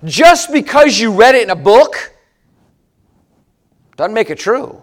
[0.06, 2.14] Just because you read it in a book
[3.96, 4.82] doesn't make it true.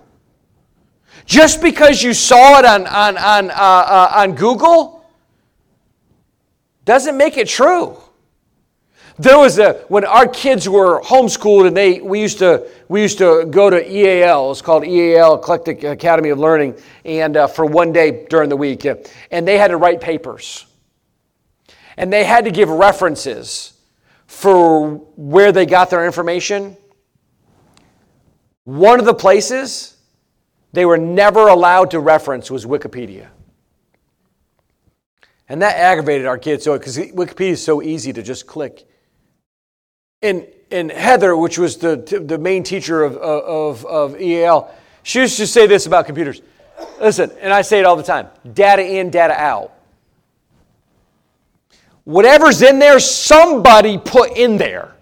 [1.26, 5.04] Just because you saw it on, on, on, uh, uh, on Google
[6.84, 7.96] doesn't make it true.
[9.18, 13.18] There was a when our kids were homeschooled and they we used to we used
[13.18, 14.50] to go to EAL.
[14.50, 18.86] It's called EAL Eclectic Academy of Learning, and uh, for one day during the week,
[18.86, 20.64] and they had to write papers,
[21.98, 23.74] and they had to give references
[24.30, 26.76] for where they got their information.
[28.62, 29.96] One of the places
[30.72, 33.26] they were never allowed to reference was Wikipedia.
[35.48, 38.86] And that aggravated our kids so because Wikipedia is so easy to just click
[40.22, 44.72] and, and Heather, which was the, the main teacher of, of, of EAL,
[45.02, 46.40] she used to say this about computers.
[47.00, 49.72] Listen, and I say it all the time data in, data out.
[52.11, 54.96] Whatever's in there, somebody put in there.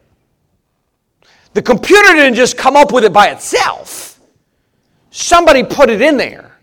[1.54, 4.20] The computer didn't just come up with it by itself,
[5.10, 6.58] somebody put it in there.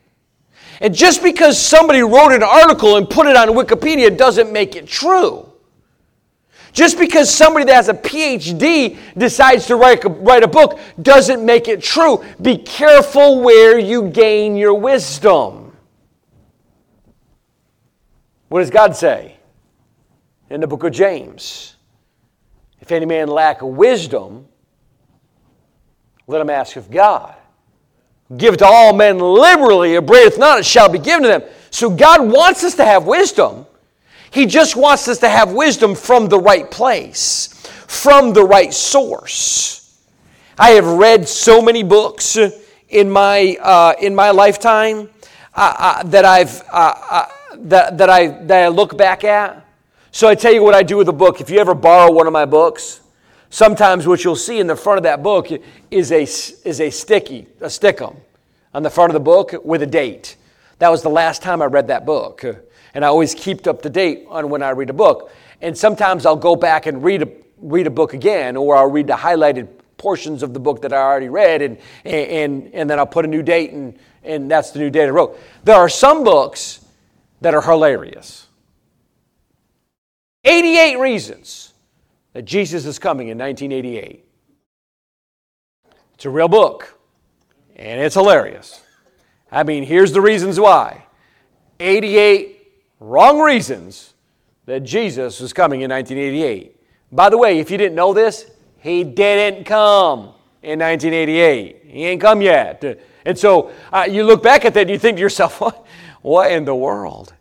[0.82, 4.86] And just because somebody wrote an article and put it on Wikipedia doesn't make it
[4.86, 5.52] true.
[6.74, 11.44] Just because somebody that has a PhD decides to write a, write a book doesn't
[11.44, 12.24] make it true.
[12.40, 15.76] Be careful where you gain your wisdom.
[18.50, 19.35] What does God say
[20.50, 21.76] in the book of James?
[22.82, 24.48] If any man lack wisdom,
[26.28, 27.36] let him ask of God.
[28.38, 31.44] Give to all men liberally, abradeth not, it shall be given to them.
[31.70, 33.66] So God wants us to have wisdom.
[34.32, 37.48] He just wants us to have wisdom from the right place,
[37.88, 40.04] from the right source.
[40.58, 42.38] I have read so many books
[42.90, 45.10] in my, uh, in my lifetime
[45.54, 47.26] uh, uh, that, I've, uh, uh,
[47.56, 49.65] that, that, I, that I look back at.
[50.16, 51.42] So I tell you what I do with a book.
[51.42, 53.02] If you ever borrow one of my books,
[53.50, 55.50] sometimes what you'll see in the front of that book
[55.92, 58.16] is a, is a sticky, a stickum
[58.74, 60.38] on the front of the book with a date.
[60.80, 62.46] That was the last time I read that book
[62.94, 65.34] and I always keep up to date on when I read a book.
[65.60, 69.08] And sometimes I'll go back and read a, read a book again, or I'll read
[69.08, 73.06] the highlighted portions of the book that I already read, and, and, and then I'll
[73.06, 75.38] put a new date, and, and that's the new date I wrote.
[75.66, 76.86] There are some books
[77.42, 78.45] that are hilarious.
[80.46, 81.74] 88 Reasons
[82.34, 84.24] that Jesus is coming in 1988.
[86.14, 86.98] It's a real book,
[87.76, 88.82] and it's hilarious.
[89.52, 91.06] I mean, here's the reasons why
[91.80, 94.14] 88 wrong reasons
[94.66, 96.80] that Jesus was coming in 1988.
[97.12, 100.34] By the way, if you didn't know this, he didn't come
[100.64, 101.84] in 1988.
[101.86, 102.84] He ain't come yet.
[103.26, 105.86] And so uh, you look back at that and you think to yourself, what,
[106.22, 107.34] what in the world?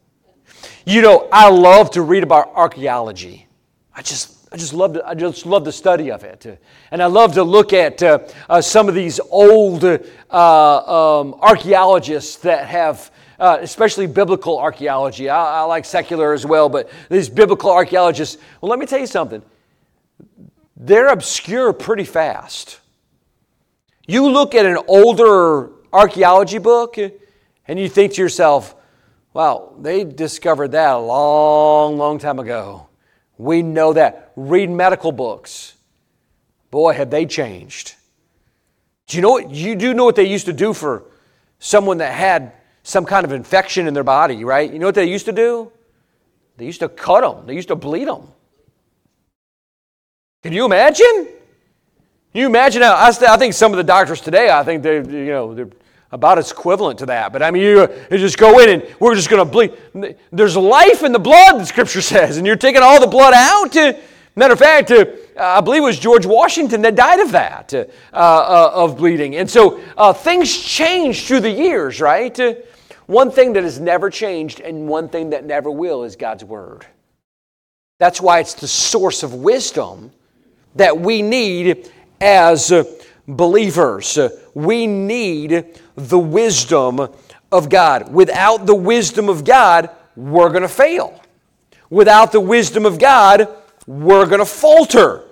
[0.87, 3.47] You know, I love to read about archaeology.
[3.95, 6.61] I just I just love to, I just love the study of it,
[6.91, 9.99] and I love to look at uh, uh, some of these old uh,
[10.31, 15.29] um, archaeologists that have uh, especially biblical archaeology.
[15.29, 19.07] I, I like secular as well, but these biblical archaeologists, well, let me tell you
[19.07, 19.43] something.
[20.77, 22.81] They're obscure pretty fast.
[24.07, 26.97] You look at an older archaeology book
[27.67, 28.77] and you think to yourself,
[29.35, 32.87] wow, they discovered that a long, long time ago.
[33.37, 34.33] We know that.
[34.37, 35.75] Read medical books.
[36.71, 37.95] Boy, have they changed.
[39.07, 41.05] Do you know what you do know what they used to do for
[41.59, 44.73] someone that had some kind of infection in their body, right?
[44.73, 45.71] You know what they used to do?
[46.57, 48.29] They used to cut them, they used to bleed them.
[50.43, 51.27] Can you imagine?
[52.33, 55.27] Can you imagine how I, think some of the doctors today, I think they, you
[55.27, 55.69] know, they're
[56.15, 57.33] about as equivalent to that.
[57.33, 60.17] But I mean, you, you just go in and we're just going to bleed.
[60.31, 63.75] There's life in the blood, the scripture says, and you're taking all the blood out.
[64.37, 64.93] Matter of fact,
[65.37, 69.37] I believe it was George Washington that died of that, uh, uh, of bleeding.
[69.37, 72.39] And so uh, things change through the years, right?
[73.07, 76.87] One thing that has never changed and one thing that never will is God's Word.
[77.99, 80.13] That's why it's the source of wisdom
[80.77, 81.91] that we need
[82.21, 82.73] as
[83.27, 84.19] believers.
[84.55, 87.09] We need the wisdom
[87.51, 88.13] of God.
[88.13, 91.21] Without the wisdom of God, we're going to fail.
[91.91, 93.49] Without the wisdom of God,
[93.87, 95.25] we're going to falter.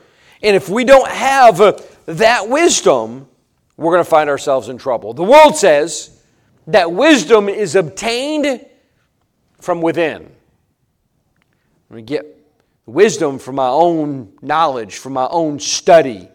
[0.43, 1.59] And if we don't have
[2.07, 3.29] that wisdom,
[3.77, 5.15] we're going to find ourselves in trouble.
[5.15, 6.23] The world says
[6.67, 8.65] that wisdom is obtained
[9.61, 10.31] from within.
[11.89, 12.27] We get
[12.87, 16.29] wisdom from my own knowledge, from my own study,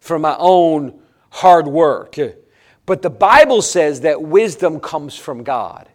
[0.00, 2.16] from my own hard work.
[2.86, 5.88] But the Bible says that wisdom comes from God.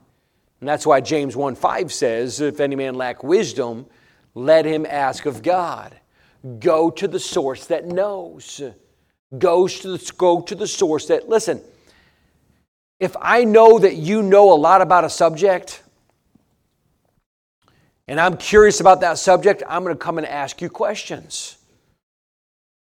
[0.62, 3.86] And that's why James 1 5 says, If any man lack wisdom,
[4.34, 5.95] let him ask of God.
[6.60, 8.62] Go to the source that knows.
[9.38, 11.62] Go to the, go to the source that, listen,
[12.99, 15.84] if I know that you know a lot about a subject,
[18.08, 21.58] and I'm curious about that subject, I'm going to come and ask you questions.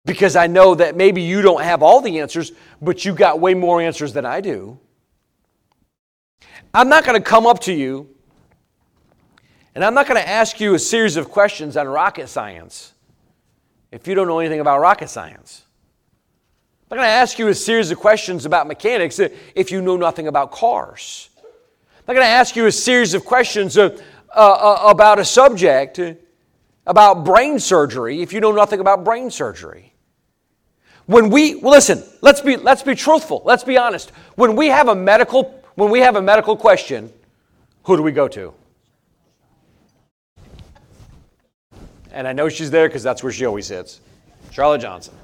[0.04, 2.52] Because I know that maybe you don't have all the answers,
[2.82, 4.78] but you got way more answers than I do.
[6.74, 8.14] I'm not going to come up to you
[9.74, 12.92] and I'm not going to ask you a series of questions on rocket science
[13.90, 15.62] if you don't know anything about rocket science.
[16.90, 19.96] I'm not going to ask you a series of questions about mechanics if you know
[19.96, 21.30] nothing about cars.
[21.38, 23.98] I'm not going to ask you a series of questions uh,
[24.34, 26.00] uh, uh, about a subject,
[26.86, 29.93] about brain surgery, if you know nothing about brain surgery.
[31.06, 33.42] When we well, listen, let's be let's be truthful.
[33.44, 34.10] Let's be honest.
[34.36, 37.12] When we have a medical when we have a medical question,
[37.84, 38.54] who do we go to?
[42.12, 44.00] And I know she's there because that's where she always sits.
[44.52, 45.14] Charlotte Johnson.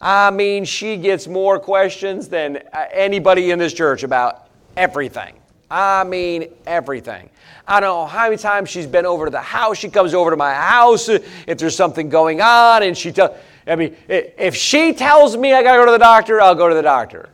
[0.00, 5.34] I mean, she gets more questions than uh, anybody in this church about everything.
[5.70, 7.30] I mean, everything.
[7.66, 9.76] I don't know how many times she's been over to the house.
[9.76, 13.36] She comes over to my house if there's something going on, and she tells.
[13.66, 16.68] I mean, if she tells me I got to go to the doctor, I'll go
[16.68, 17.28] to the doctor.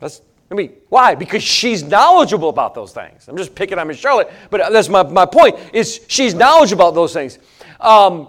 [0.00, 1.14] That's, I mean, why?
[1.14, 3.28] Because she's knowledgeable about those things.
[3.28, 6.94] I'm just picking on Miss Charlotte, but that's my, my point, is she's knowledgeable about
[6.94, 7.38] those things.
[7.78, 8.28] Um,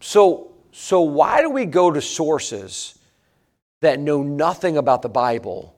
[0.00, 2.98] so, so why do we go to sources
[3.80, 5.77] that know nothing about the Bible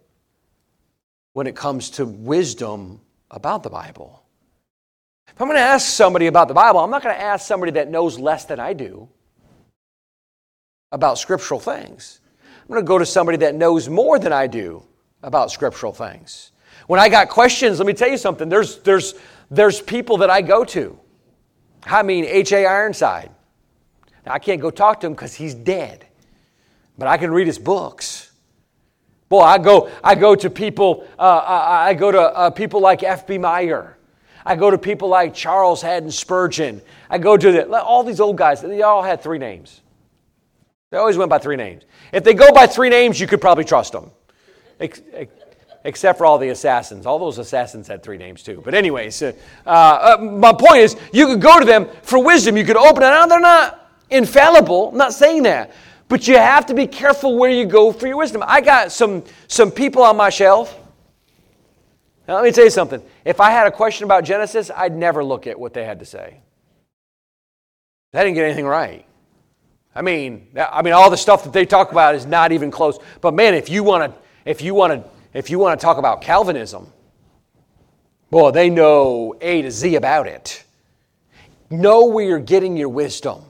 [1.40, 4.22] when it comes to wisdom about the Bible?
[5.26, 7.72] If I'm going to ask somebody about the Bible, I'm not going to ask somebody
[7.72, 9.08] that knows less than I do
[10.92, 12.20] about scriptural things.
[12.44, 14.82] I'm going to go to somebody that knows more than I do
[15.22, 16.52] about scriptural things.
[16.88, 18.50] When I got questions, let me tell you something.
[18.50, 19.14] There's, there's,
[19.50, 21.00] there's people that I go to.
[21.86, 22.66] I mean, H.A.
[22.66, 23.30] Ironside.
[24.26, 26.06] Now, I can't go talk to him because he's dead,
[26.98, 28.29] but I can read his books.
[29.30, 33.04] Boy, I go, I go to people, uh, I, I, go to uh, people like
[33.04, 33.38] F.B.
[33.38, 33.96] Meyer.
[34.44, 36.82] I go to people like Charles Haddon Spurgeon.
[37.08, 38.60] I go to the, all these old guys.
[38.60, 39.82] They all had three names.
[40.90, 41.84] They always went by three names.
[42.12, 44.10] If they go by three names, you could probably trust them.
[45.84, 47.06] Except for all the assassins.
[47.06, 48.60] All those assassins had three names too.
[48.64, 49.32] But, anyways, uh,
[49.64, 52.56] uh, my point is you could go to them for wisdom.
[52.56, 53.06] You could open it.
[53.06, 54.88] Now, they're not infallible.
[54.88, 55.70] I'm not saying that.
[56.10, 58.42] But you have to be careful where you go for your wisdom.
[58.44, 60.76] I got some, some people on my shelf.
[62.26, 63.00] Now, let me tell you something.
[63.24, 66.04] If I had a question about Genesis, I'd never look at what they had to
[66.04, 66.40] say.
[68.12, 69.06] They didn't get anything right.
[69.94, 72.98] I mean, I mean, all the stuff that they talk about is not even close.
[73.20, 75.96] But man, if you want to, if you want to, if you want to talk
[75.96, 76.92] about Calvinism,
[78.30, 80.64] boy, they know A to Z about it.
[81.70, 83.44] Know where you're getting your wisdom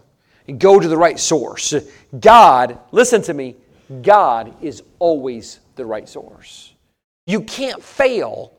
[0.59, 1.75] go to the right source.
[2.19, 3.57] God, listen to me,
[4.03, 6.75] God is always the right source.
[7.27, 8.53] You can't fail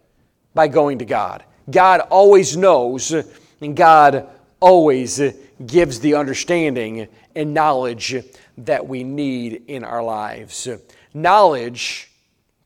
[0.54, 1.44] by going to God.
[1.70, 3.14] God always knows,
[3.62, 4.28] and God
[4.60, 5.22] always
[5.66, 8.16] gives the understanding and knowledge
[8.58, 10.68] that we need in our lives.
[11.14, 12.12] Knowledge,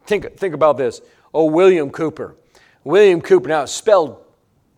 [0.06, 1.02] think, think about this.
[1.34, 2.36] Oh, William Cooper.
[2.84, 4.24] William Cooper, now it's spelled,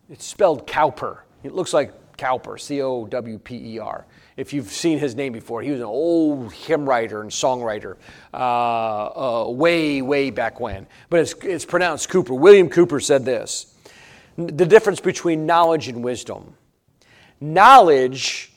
[0.10, 1.24] it's spelled Cowper.
[1.44, 4.06] It looks like Cowper, C O W P E R.
[4.38, 7.98] If you've seen his name before, he was an old hymn writer and songwriter
[8.32, 10.86] uh, uh, way, way back when.
[11.10, 12.36] But it's, it's pronounced Cooper.
[12.36, 13.74] William Cooper said this
[14.38, 16.54] the difference between knowledge and wisdom.
[17.42, 18.54] Knowledge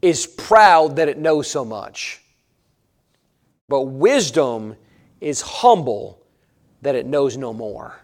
[0.00, 2.22] is proud that it knows so much,
[3.68, 4.76] but wisdom
[5.20, 6.22] is humble
[6.82, 7.98] that it knows no more.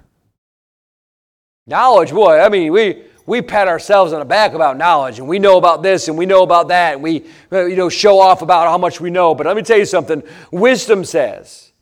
[1.68, 5.38] Knowledge, boy, I mean, we, we pat ourselves on the back about knowledge and we
[5.38, 8.42] know about this and we know about that and we uh, you know show off
[8.42, 11.72] about how much we know but let me tell you something wisdom says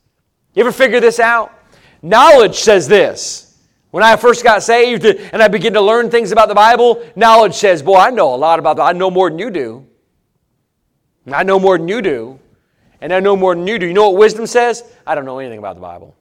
[0.55, 1.53] you ever figure this out
[2.03, 3.51] knowledge says this
[3.91, 7.55] when I first got saved and I began to learn things about the Bible, knowledge
[7.55, 8.85] says, Boy, I know a lot about that.
[8.85, 9.87] I know more than you do.
[11.31, 12.39] I know more than you do.
[13.01, 13.87] And I know more than you do.
[13.87, 14.85] You know what wisdom says?
[15.07, 16.15] I don't know anything about the Bible.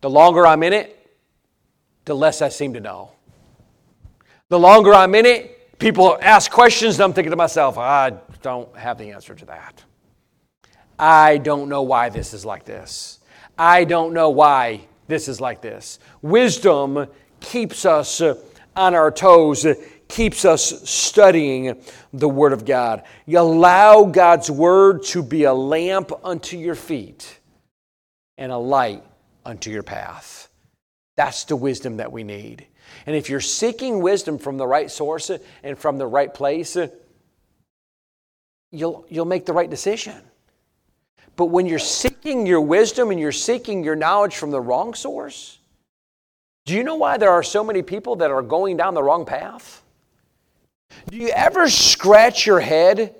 [0.00, 0.94] The longer I'm in it,
[2.04, 3.12] the less I seem to know.
[4.50, 8.74] The longer I'm in it, people ask questions, and I'm thinking to myself, I don't
[8.76, 9.84] have the answer to that.
[10.98, 13.20] I don't know why this is like this.
[13.58, 15.98] I don't know why this is like this.
[16.22, 17.06] Wisdom
[17.40, 18.22] keeps us
[18.74, 19.66] on our toes,
[20.08, 21.82] keeps us studying
[22.12, 23.02] the Word of God.
[23.26, 27.38] You allow God's Word to be a lamp unto your feet
[28.38, 29.04] and a light
[29.44, 30.48] unto your path.
[31.16, 32.66] That's the wisdom that we need.
[33.08, 35.30] And if you're seeking wisdom from the right source
[35.62, 36.76] and from the right place,
[38.70, 40.14] you'll, you'll make the right decision.
[41.34, 45.58] But when you're seeking your wisdom and you're seeking your knowledge from the wrong source,
[46.66, 49.24] do you know why there are so many people that are going down the wrong
[49.24, 49.82] path?
[51.08, 53.14] Do you ever scratch your head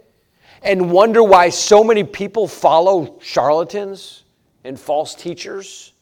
[0.63, 4.25] and wonder why so many people follow charlatans
[4.65, 5.95] and false teachers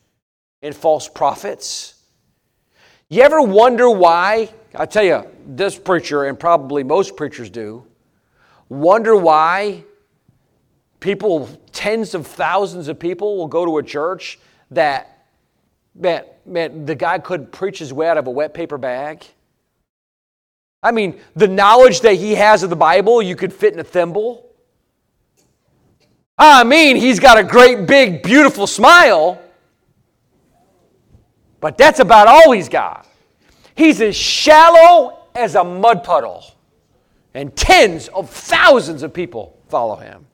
[0.60, 1.95] and false prophets?
[3.08, 4.50] You ever wonder why?
[4.74, 7.86] I tell you, this preacher, and probably most preachers do,
[8.68, 9.84] wonder why
[10.98, 14.40] people, tens of thousands of people, will go to a church
[14.72, 15.26] that,
[15.94, 19.24] man, man, the guy could preach his way out of a wet paper bag.
[20.82, 23.84] I mean, the knowledge that he has of the Bible, you could fit in a
[23.84, 24.50] thimble.
[26.36, 29.40] I mean, he's got a great, big, beautiful smile,
[31.60, 33.06] but that's about all he's got.
[33.74, 36.44] He's as shallow as a mud puddle,
[37.34, 40.26] and tens of thousands of people follow him.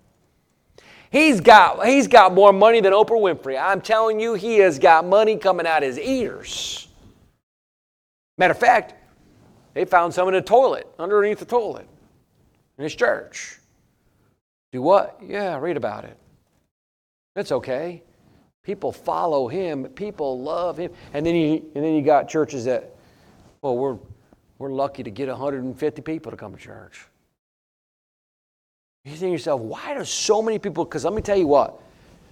[1.11, 3.61] He's got, he's got more money than Oprah Winfrey.
[3.61, 6.89] I'm telling you, he has got money coming out his ears.
[8.39, 8.95] Matter of fact,
[9.75, 11.87] they found some in the toilet, underneath the toilet,
[12.79, 13.59] in his church.
[14.73, 15.19] Do what?
[15.23, 16.17] Yeah, read about it.
[17.37, 18.03] It's okay.
[18.63, 19.85] People follow him.
[19.87, 20.93] People love him.
[21.13, 22.95] And then you, and then you got churches that,
[23.61, 23.99] well, we're,
[24.59, 27.07] we're lucky to get 150 people to come to church.
[29.05, 30.85] You think to yourself, why do so many people?
[30.85, 31.81] Because let me tell you what,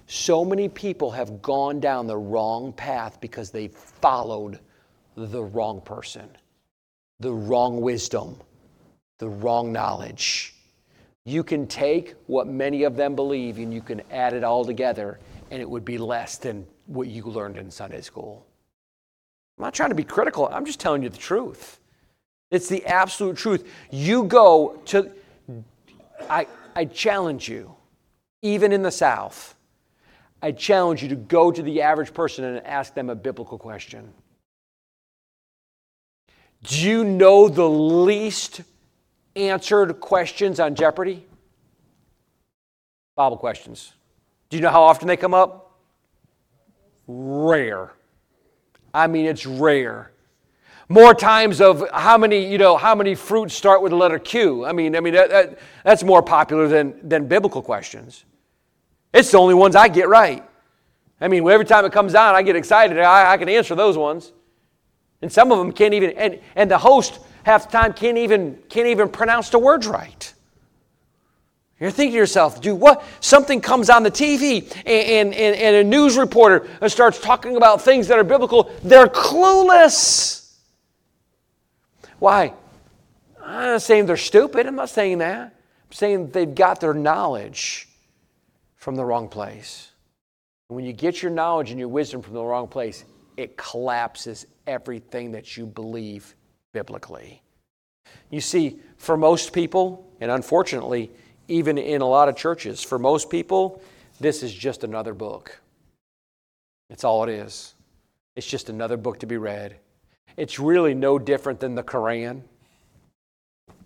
[0.07, 4.59] so many people have gone down the wrong path because they followed
[5.15, 6.29] the wrong person,
[7.19, 8.37] the wrong wisdom,
[9.19, 10.55] the wrong knowledge.
[11.25, 15.19] You can take what many of them believe and you can add it all together,
[15.51, 18.47] and it would be less than what you learned in Sunday school.
[19.57, 21.79] I'm not trying to be critical, I'm just telling you the truth.
[22.49, 23.69] It's the absolute truth.
[23.91, 25.11] You go to,
[26.29, 27.75] I, I challenge you,
[28.41, 29.55] even in the South,
[30.41, 34.11] I challenge you to go to the average person and ask them a biblical question.
[36.63, 38.61] Do you know the least
[39.35, 41.25] answered questions on Jeopardy?
[43.15, 43.93] Bible questions.
[44.51, 45.79] Do you know how often they come up?
[47.07, 47.93] Rare.
[48.93, 50.11] I mean, it's rare.
[50.89, 54.65] More times of how many, you know, how many fruits start with the letter Q.
[54.65, 58.25] I mean, I mean that, that, that's more popular than, than biblical questions.
[59.13, 60.43] It's the only ones I get right.
[61.21, 62.99] I mean, every time it comes out, I get excited.
[62.99, 64.33] I, I can answer those ones.
[65.21, 68.59] And some of them can't even, and, and the host half the time can't even,
[68.67, 70.33] can't even pronounce the words right.
[71.81, 73.03] You're thinking to yourself, dude, what?
[73.21, 78.07] Something comes on the TV and, and, and a news reporter starts talking about things
[78.09, 78.71] that are biblical.
[78.83, 80.53] They're clueless.
[82.19, 82.53] Why?
[83.43, 84.67] I'm not saying they're stupid.
[84.67, 85.41] I'm not saying that.
[85.41, 87.89] I'm saying they've got their knowledge
[88.75, 89.89] from the wrong place.
[90.69, 93.05] And when you get your knowledge and your wisdom from the wrong place,
[93.37, 96.35] it collapses everything that you believe
[96.73, 97.41] biblically.
[98.29, 101.09] You see, for most people, and unfortunately,
[101.51, 103.81] even in a lot of churches, for most people,
[104.19, 105.59] this is just another book.
[106.89, 107.75] It's all it is.
[108.35, 109.75] It's just another book to be read.
[110.37, 112.41] It's really no different than the Quran.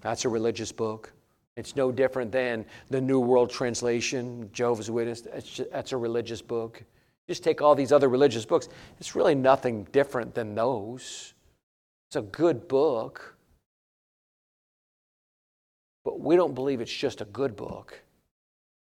[0.01, 1.11] That's a religious book.
[1.57, 5.21] It's no different than the New World Translation, Jehovah's Witness.
[5.21, 6.83] Just, that's a religious book.
[7.27, 8.69] Just take all these other religious books.
[8.99, 11.33] It's really nothing different than those.
[12.09, 13.34] It's a good book.
[16.05, 17.99] But we don't believe it's just a good book.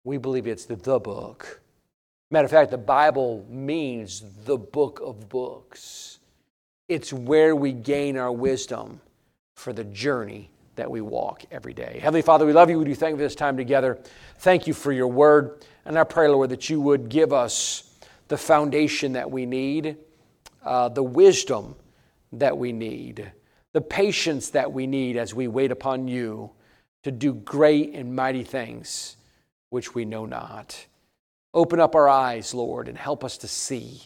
[0.03, 1.61] We believe it's the, the book.
[2.31, 6.19] Matter of fact, the Bible means the book of books.
[6.89, 9.01] It's where we gain our wisdom
[9.55, 12.01] for the journey that we walk every day.
[12.03, 12.79] Heavenly Father, we love you.
[12.79, 13.99] We do thank you for this time together.
[14.39, 15.63] Thank you for your word.
[15.85, 17.95] And I pray, Lord, that you would give us
[18.29, 19.99] the foundation that we need,
[20.65, 21.77] uh, the wisdom
[22.33, 23.31] that we need,
[23.73, 26.51] the patience that we need as we wait upon you
[27.03, 29.17] to do great and mighty things
[29.71, 30.87] which we know not.
[31.55, 34.03] Open up our eyes, Lord, and help us to see.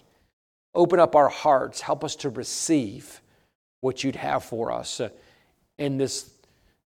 [0.75, 1.81] Open up our hearts.
[1.81, 3.21] Help us to receive
[3.81, 5.11] what you'd have for us uh,
[5.79, 6.31] in this,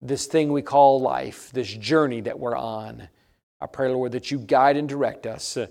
[0.01, 3.07] this thing we call life, this journey that we're on.
[3.59, 5.67] I pray, Lord, that you guide and direct us uh,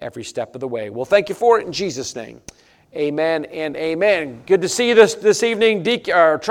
[0.00, 0.90] every step of the way.
[0.90, 2.42] Well, thank you for it in Jesus' name.
[2.94, 4.42] Amen and amen.
[4.46, 6.48] Good to see you this, this evening, Deacon, Trust